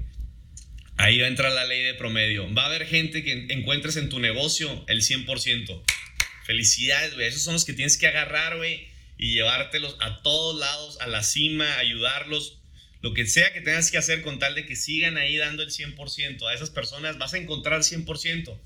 ahí 0.96 1.18
va 1.18 1.26
a 1.26 1.28
entrar 1.28 1.52
la 1.52 1.64
ley 1.64 1.82
de 1.82 1.94
promedio. 1.94 2.52
Va 2.52 2.64
a 2.64 2.66
haber 2.66 2.86
gente 2.86 3.22
que 3.24 3.46
encuentres 3.48 3.96
en 3.96 4.10
tu 4.10 4.20
negocio 4.20 4.84
el 4.88 5.02
100%. 5.02 5.82
Felicidades, 6.44 7.14
güey. 7.14 7.26
Esos 7.26 7.42
son 7.42 7.54
los 7.54 7.64
que 7.64 7.72
tienes 7.72 7.96
que 7.96 8.06
agarrar, 8.06 8.56
güey, 8.56 8.89
y 9.20 9.34
llevártelos 9.34 9.96
a 10.00 10.22
todos 10.22 10.58
lados, 10.58 10.98
a 11.02 11.06
la 11.06 11.22
cima, 11.22 11.76
ayudarlos. 11.76 12.58
Lo 13.02 13.12
que 13.12 13.26
sea 13.26 13.52
que 13.52 13.60
tengas 13.60 13.90
que 13.90 13.98
hacer 13.98 14.22
con 14.22 14.38
tal 14.38 14.54
de 14.54 14.64
que 14.64 14.76
sigan 14.76 15.18
ahí 15.18 15.36
dando 15.36 15.62
el 15.62 15.70
100% 15.70 16.48
a 16.48 16.54
esas 16.54 16.70
personas, 16.70 17.18
vas 17.18 17.34
a 17.34 17.38
encontrar 17.38 17.82
100%. 17.82 18.58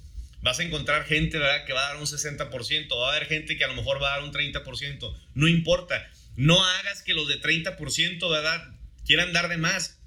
Vas 0.43 0.61
a 0.61 0.63
encontrar 0.63 1.07
gente, 1.07 1.39
¿verdad?, 1.39 1.65
que 1.67 1.73
va 1.73 1.85
a 1.85 1.89
dar 1.89 1.97
un 1.97 2.07
60%. 2.07 2.97
Va 2.97 3.09
a 3.09 3.17
haber 3.17 3.27
gente 3.27 3.57
que 3.57 3.65
a 3.65 3.67
lo 3.67 3.75
mejor 3.75 4.01
va 4.01 4.15
a 4.15 4.19
dar 4.19 4.29
un 4.29 4.33
30%. 4.33 5.17
No 5.35 5.49
importa. 5.49 6.09
No 6.37 6.65
hagas 6.65 7.03
que 7.03 7.15
los 7.15 7.27
de 7.27 7.41
30%, 7.41 8.31
¿verdad?, 8.31 8.63
quieran 9.05 9.33
dar 9.33 9.49
de 9.49 9.57
más. 9.57 9.99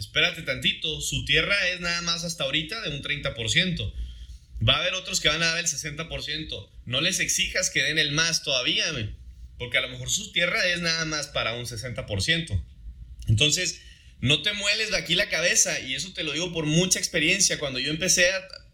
Espérate 0.00 0.42
tantito. 0.42 1.00
Su 1.00 1.24
tierra 1.24 1.68
es 1.68 1.80
nada 1.80 2.02
más 2.02 2.24
hasta 2.24 2.42
ahorita 2.42 2.80
de 2.80 2.88
un 2.88 3.02
30%. 3.02 3.92
Va 4.68 4.74
a 4.74 4.80
haber 4.80 4.94
otros 4.94 5.20
que 5.20 5.28
van 5.28 5.42
a 5.44 5.46
dar 5.46 5.58
el 5.58 5.66
60%. 5.66 6.68
No 6.86 7.00
les 7.00 7.20
exijas 7.20 7.70
que 7.70 7.84
den 7.84 8.00
el 8.00 8.10
más 8.10 8.42
todavía, 8.42 8.90
porque 9.62 9.78
a 9.78 9.82
lo 9.82 9.90
mejor 9.90 10.10
su 10.10 10.32
tierra 10.32 10.66
es 10.66 10.80
nada 10.80 11.04
más 11.04 11.28
para 11.28 11.54
un 11.54 11.66
60%. 11.66 12.64
Entonces, 13.28 13.80
no 14.18 14.42
te 14.42 14.52
mueles 14.54 14.90
de 14.90 14.96
aquí 14.96 15.14
la 15.14 15.28
cabeza, 15.28 15.78
y 15.78 15.94
eso 15.94 16.12
te 16.12 16.24
lo 16.24 16.32
digo 16.32 16.52
por 16.52 16.66
mucha 16.66 16.98
experiencia. 16.98 17.60
Cuando 17.60 17.78
yo 17.78 17.92
empecé, 17.92 18.28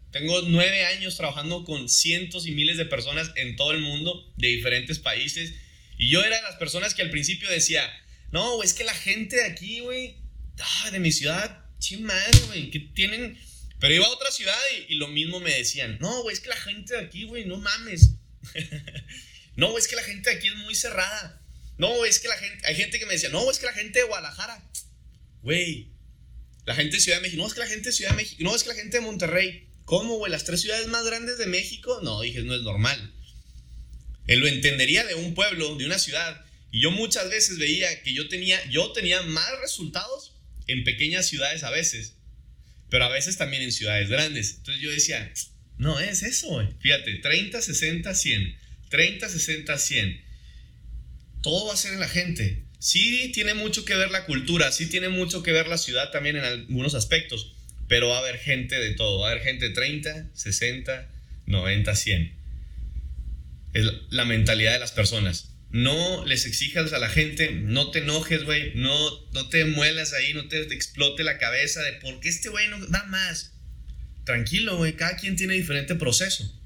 tengo 0.09 0.41
nueve 0.41 0.85
años 0.85 1.15
trabajando 1.15 1.63
con 1.63 1.89
cientos 1.89 2.47
y 2.47 2.53
miles 2.53 2.77
de 2.77 2.87
personas 2.87 3.29
en 3.35 3.55
todo 3.55 3.71
el 3.71 3.81
mundo, 3.81 4.33
de 4.37 4.47
diferentes 4.47 4.97
países, 4.97 5.53
y 5.95 6.09
yo 6.09 6.23
era 6.23 6.37
de 6.37 6.41
las 6.41 6.55
personas 6.55 6.95
que 6.95 7.03
al 7.03 7.11
principio 7.11 7.47
decía, 7.51 7.87
no, 8.31 8.63
es 8.63 8.73
que 8.73 8.83
la 8.83 8.95
gente 8.95 9.35
de 9.35 9.45
aquí, 9.45 9.81
güey, 9.81 10.15
ah, 10.59 10.89
de 10.89 10.99
mi 10.99 11.11
ciudad, 11.11 11.65
ching 11.77 12.01
madre, 12.01 12.39
güey, 12.47 12.71
que 12.71 12.79
tienen 12.79 13.37
pero 13.79 13.93
iba 13.93 14.07
a 14.07 14.09
otra 14.09 14.31
ciudad 14.31 14.57
y, 14.87 14.95
lo 14.95 15.07
mismo 15.07 15.39
me 15.39 15.51
decían, 15.51 15.99
no, 16.01 16.23
güey, 16.23 16.33
es 16.33 16.39
que 16.39 16.49
la 16.49 16.57
gente 16.57 16.95
de 16.95 17.01
aquí, 17.01 17.25
güey, 17.25 17.45
no 17.45 17.57
mames. 17.57 18.15
no, 19.59 19.71
güey, 19.71 19.81
es 19.81 19.87
que 19.87 19.95
la 19.95 20.03
gente 20.03 20.29
de 20.29 20.35
aquí 20.37 20.47
es 20.47 20.55
muy 20.55 20.75
cerrada. 20.75 21.41
No, 21.77 21.95
güey, 21.95 22.09
es 22.09 22.19
que 22.19 22.27
la 22.27 22.37
gente, 22.37 22.65
hay 22.65 22.75
gente 22.75 22.99
que 22.99 23.05
me 23.05 23.13
decía, 23.13 23.29
no, 23.29 23.41
güey, 23.41 23.51
es 23.51 23.59
que 23.59 23.65
la 23.65 23.73
gente 23.73 23.99
de 23.99 24.05
Guadalajara, 24.05 24.69
güey, 25.41 25.91
la 26.65 26.75
gente 26.75 26.97
de 26.97 27.01
Ciudad 27.01 27.17
de 27.17 27.23
México, 27.23 27.41
no, 27.41 27.47
es 27.47 27.53
que 27.53 27.59
la 27.59 27.67
gente 27.67 27.89
de 27.89 27.93
Ciudad 27.93 28.11
de 28.11 28.17
México, 28.17 28.43
no, 28.43 28.55
es 28.55 28.63
que 28.63 28.69
la 28.69 28.75
gente 28.75 28.97
de 28.97 29.01
Monterrey. 29.01 29.67
¿Cómo, 29.85 30.17
güey? 30.17 30.31
¿Las 30.31 30.43
tres 30.43 30.61
ciudades 30.61 30.87
más 30.87 31.05
grandes 31.05 31.37
de 31.37 31.47
México? 31.47 31.99
No, 32.03 32.21
dije, 32.21 32.41
no 32.43 32.55
es 32.55 32.61
normal. 32.61 33.13
Él 34.27 34.39
lo 34.39 34.47
entendería 34.47 35.03
de 35.05 35.15
un 35.15 35.33
pueblo, 35.33 35.75
de 35.75 35.85
una 35.85 35.97
ciudad. 35.97 36.45
Y 36.71 36.81
yo 36.81 36.91
muchas 36.91 37.29
veces 37.29 37.57
veía 37.57 38.03
que 38.03 38.13
yo 38.13 38.27
tenía, 38.27 38.63
yo 38.69 38.91
tenía 38.91 39.23
más 39.23 39.49
resultados 39.61 40.35
en 40.67 40.83
pequeñas 40.83 41.25
ciudades 41.27 41.63
a 41.63 41.71
veces 41.71 42.19
pero 42.89 43.05
a 43.05 43.09
veces 43.09 43.37
también 43.37 43.63
en 43.63 43.71
ciudades 43.71 44.09
grandes. 44.09 44.55
Entonces 44.57 44.81
yo 44.81 44.91
decía, 44.91 45.31
no 45.77 45.99
es 45.99 46.23
eso, 46.23 46.47
fíjate, 46.79 47.15
30, 47.15 47.61
60, 47.61 48.13
100, 48.13 48.57
30, 48.89 49.29
60, 49.29 49.77
100. 49.77 50.21
Todo 51.41 51.67
va 51.67 51.73
a 51.73 51.77
ser 51.77 51.93
en 51.93 51.99
la 51.99 52.07
gente. 52.07 52.63
Sí 52.79 53.31
tiene 53.33 53.53
mucho 53.53 53.85
que 53.85 53.95
ver 53.95 54.11
la 54.11 54.25
cultura, 54.25 54.71
sí 54.71 54.87
tiene 54.87 55.09
mucho 55.09 55.43
que 55.43 55.51
ver 55.51 55.67
la 55.67 55.77
ciudad 55.77 56.11
también 56.11 56.37
en 56.37 56.45
algunos 56.45 56.95
aspectos, 56.95 57.53
pero 57.87 58.09
va 58.09 58.17
a 58.17 58.19
haber 58.19 58.37
gente 58.37 58.79
de 58.79 58.91
todo, 58.91 59.19
va 59.19 59.29
a 59.29 59.31
haber 59.31 59.43
gente 59.43 59.69
30, 59.69 60.29
60, 60.33 61.09
90, 61.45 61.95
100. 61.95 62.33
Es 63.73 63.85
la 64.09 64.25
mentalidad 64.25 64.73
de 64.73 64.79
las 64.79 64.91
personas 64.91 65.49
no 65.71 66.25
les 66.25 66.45
exijas 66.45 66.93
a 66.93 66.99
la 66.99 67.09
gente, 67.09 67.51
no 67.51 67.91
te 67.91 67.99
enojes, 67.99 68.43
güey, 68.43 68.73
no, 68.75 68.97
no 69.33 69.49
te 69.49 69.65
muelas 69.65 70.13
ahí, 70.13 70.33
no 70.33 70.47
te 70.47 70.61
explote 70.73 71.23
la 71.23 71.37
cabeza 71.37 71.81
de 71.83 71.93
por 71.93 72.19
qué 72.19 72.29
este 72.29 72.49
güey 72.49 72.67
no 72.69 72.83
da 72.87 73.03
más. 73.05 73.53
Tranquilo, 74.25 74.77
güey, 74.77 74.93
cada 74.93 75.15
quien 75.15 75.35
tiene 75.35 75.53
diferente 75.53 75.95
proceso. 75.95 76.58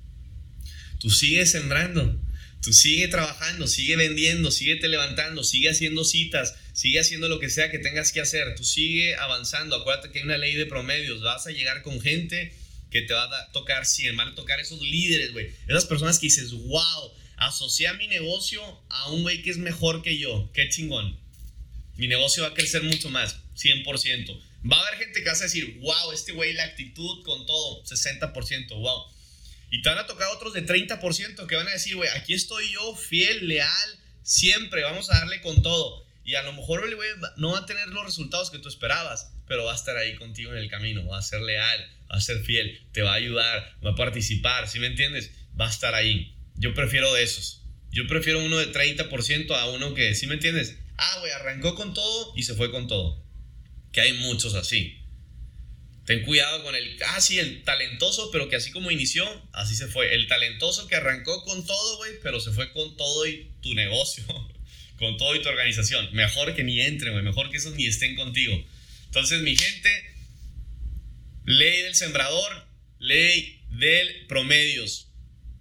Tú 1.03 1.11
sigues 1.11 1.51
sembrando, 1.51 2.19
tú 2.63 2.73
sigue 2.73 3.07
trabajando, 3.09 3.67
sigue 3.67 3.95
vendiendo, 3.95 4.49
síguete 4.49 4.87
levantando, 4.87 5.43
sigue 5.43 5.69
haciendo 5.69 6.03
citas, 6.03 6.55
sigue 6.73 6.99
haciendo 6.99 7.29
lo 7.29 7.39
que 7.39 7.51
sea 7.51 7.69
que 7.69 7.77
tengas 7.77 8.11
que 8.11 8.21
hacer, 8.21 8.55
tú 8.55 8.63
sigue 8.63 9.15
avanzando. 9.17 9.75
Acuérdate 9.75 10.09
que 10.09 10.19
hay 10.19 10.25
una 10.25 10.39
ley 10.39 10.55
de 10.55 10.65
promedios, 10.65 11.21
vas 11.21 11.45
a 11.45 11.51
llegar 11.51 11.83
con 11.83 12.01
gente 12.01 12.51
que 12.89 13.01
te 13.01 13.13
va 13.13 13.25
a 13.25 13.51
tocar 13.51 13.85
100, 13.85 14.17
van 14.17 14.29
a 14.29 14.35
tocar 14.35 14.59
esos 14.59 14.81
líderes, 14.81 15.33
güey, 15.33 15.51
esas 15.67 15.85
personas 15.85 16.17
que 16.17 16.27
dices, 16.27 16.53
wow 16.53 17.13
asocié 17.37 17.91
mi 17.93 18.07
negocio 18.07 18.61
a 18.89 19.11
un 19.11 19.23
güey 19.23 19.41
que 19.41 19.51
es 19.51 19.57
mejor 19.57 20.01
que 20.01 20.17
yo. 20.17 20.49
Qué 20.53 20.69
chingón. 20.69 21.17
Mi 21.97 22.07
negocio 22.07 22.43
va 22.43 22.49
a 22.49 22.53
crecer 22.53 22.83
mucho 22.83 23.09
más, 23.09 23.37
100%. 23.55 24.41
Va 24.71 24.77
a 24.77 24.87
haber 24.87 24.99
gente 24.99 25.19
que 25.19 25.25
va 25.25 25.35
a 25.35 25.39
decir, 25.39 25.79
wow, 25.81 26.11
este 26.13 26.31
güey, 26.31 26.53
la 26.53 26.63
actitud 26.63 27.23
con 27.23 27.45
todo, 27.45 27.83
60%, 27.83 28.69
wow. 28.69 29.03
Y 29.73 29.81
te 29.81 29.89
van 29.89 29.97
a 29.97 30.05
tocar 30.05 30.27
otros 30.27 30.53
de 30.53 30.63
30% 30.63 31.47
que 31.47 31.55
van 31.55 31.67
a 31.67 31.71
decir, 31.71 31.95
güey, 31.95 32.07
aquí 32.11 32.35
estoy 32.35 32.71
yo, 32.71 32.95
fiel, 32.95 33.47
leal, 33.47 33.99
siempre, 34.21 34.83
vamos 34.83 35.09
a 35.09 35.17
darle 35.17 35.41
con 35.41 35.63
todo. 35.63 36.05
Y 36.23 36.35
a 36.35 36.43
lo 36.43 36.53
mejor 36.53 36.87
el 36.87 36.95
güey 36.95 37.09
no 37.37 37.53
va 37.53 37.57
a 37.57 37.65
tener 37.65 37.87
los 37.87 38.05
resultados 38.05 38.51
que 38.51 38.59
tú 38.59 38.69
esperabas, 38.69 39.33
pero 39.47 39.65
va 39.65 39.73
a 39.73 39.75
estar 39.75 39.97
ahí 39.97 40.15
contigo 40.15 40.51
en 40.51 40.59
el 40.59 40.69
camino, 40.69 41.03
va 41.07 41.17
a 41.17 41.23
ser 41.23 41.41
leal, 41.41 41.91
va 42.01 42.17
a 42.17 42.21
ser 42.21 42.43
fiel, 42.43 42.85
te 42.91 43.01
va 43.01 43.13
a 43.13 43.15
ayudar, 43.15 43.75
va 43.83 43.89
a 43.89 43.95
participar, 43.95 44.67
¿sí 44.67 44.77
me 44.77 44.85
entiendes? 44.85 45.31
Va 45.59 45.65
a 45.65 45.71
estar 45.71 45.95
ahí. 45.95 46.35
Yo 46.53 46.75
prefiero 46.75 47.11
de 47.11 47.23
esos. 47.23 47.63
Yo 47.89 48.05
prefiero 48.05 48.45
uno 48.45 48.59
de 48.59 48.71
30% 48.71 49.55
a 49.55 49.71
uno 49.71 49.95
que, 49.95 50.13
¿sí 50.13 50.27
me 50.27 50.35
entiendes? 50.35 50.77
Ah, 50.97 51.17
güey, 51.19 51.31
arrancó 51.31 51.73
con 51.73 51.95
todo 51.95 52.31
y 52.35 52.43
se 52.43 52.53
fue 52.53 52.69
con 52.69 52.87
todo. 52.87 53.25
Que 53.91 54.01
hay 54.01 54.13
muchos 54.13 54.53
así. 54.53 55.02
Ten 56.05 56.23
cuidado 56.23 56.63
con 56.63 56.75
el 56.75 56.97
casi 56.97 57.39
el 57.39 57.63
talentoso, 57.63 58.29
pero 58.31 58.49
que 58.49 58.57
así 58.57 58.71
como 58.71 58.91
inició, 58.91 59.25
así 59.53 59.75
se 59.75 59.87
fue. 59.87 60.13
El 60.13 60.27
talentoso 60.27 60.87
que 60.87 60.95
arrancó 60.95 61.43
con 61.45 61.65
todo, 61.65 61.97
güey, 61.97 62.11
pero 62.21 62.41
se 62.41 62.51
fue 62.51 62.71
con 62.73 62.97
todo 62.97 63.25
y 63.25 63.49
tu 63.61 63.73
negocio, 63.73 64.25
con 64.97 65.17
todo 65.17 65.33
y 65.35 65.41
tu 65.41 65.47
organización. 65.47 66.09
Mejor 66.13 66.55
que 66.55 66.63
ni 66.63 66.81
entren, 66.81 67.13
güey, 67.13 67.23
mejor 67.23 67.49
que 67.49 67.57
esos 67.57 67.75
ni 67.75 67.85
estén 67.85 68.15
contigo. 68.15 68.61
Entonces, 69.05 69.41
mi 69.43 69.55
gente, 69.55 69.89
ley 71.45 71.83
del 71.83 71.95
sembrador, 71.95 72.67
ley 72.99 73.61
del 73.69 74.25
promedios. 74.27 75.07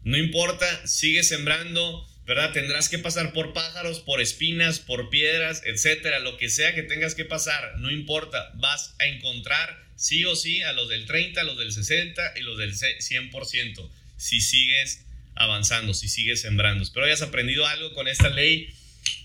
No 0.03 0.17
importa, 0.17 0.87
sigue 0.89 1.23
sembrando, 1.23 2.05
¿verdad? 2.27 2.53
Tendrás 2.53 2.89
que 2.89 2.99
pasar 2.99 3.33
por 3.33 3.53
pájaros, 3.53 4.01
por 4.01 4.21
espinas, 4.21 4.81
por 4.81 5.09
piedras, 5.11 5.63
etcétera, 5.65 6.19
lo 6.19 6.37
que 6.37 6.49
sea 6.49 6.75
que 6.75 6.83
tengas 6.83 7.15
que 7.15 7.25
pasar, 7.25 7.79
no 7.79 7.93
importa, 7.93 8.51
vas 8.57 8.97
a 8.99 9.07
encontrar 9.07 9.92
sí 10.03 10.25
o 10.25 10.35
sí 10.35 10.63
a 10.63 10.73
los 10.73 10.89
del 10.89 11.07
30, 11.07 11.41
a 11.41 11.45
los 11.45 11.57
del 11.57 11.71
60 11.71 12.33
y 12.37 12.41
los 12.41 12.59
del 12.59 12.75
100%, 12.75 13.89
si 14.17 14.41
sigues 14.41 15.05
avanzando, 15.37 15.95
si 15.95 16.09
sigues 16.09 16.41
sembrando. 16.41 16.83
Espero 16.83 17.07
hayas 17.07 17.23
aprendido 17.23 17.65
algo 17.69 17.93
con 17.95 18.09
esta 18.09 18.29
ley 18.29 18.69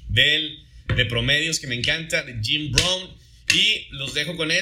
del, 0.08 0.64
de 0.96 1.06
promedios 1.06 1.60
que 1.60 1.66
me 1.66 1.74
encanta, 1.74 2.22
de 2.22 2.40
Jim 2.44 2.72
Brown, 2.72 3.10
y 3.56 3.88
los 3.90 4.14
dejo 4.14 4.38
con 4.38 4.52
esto. 4.52 4.56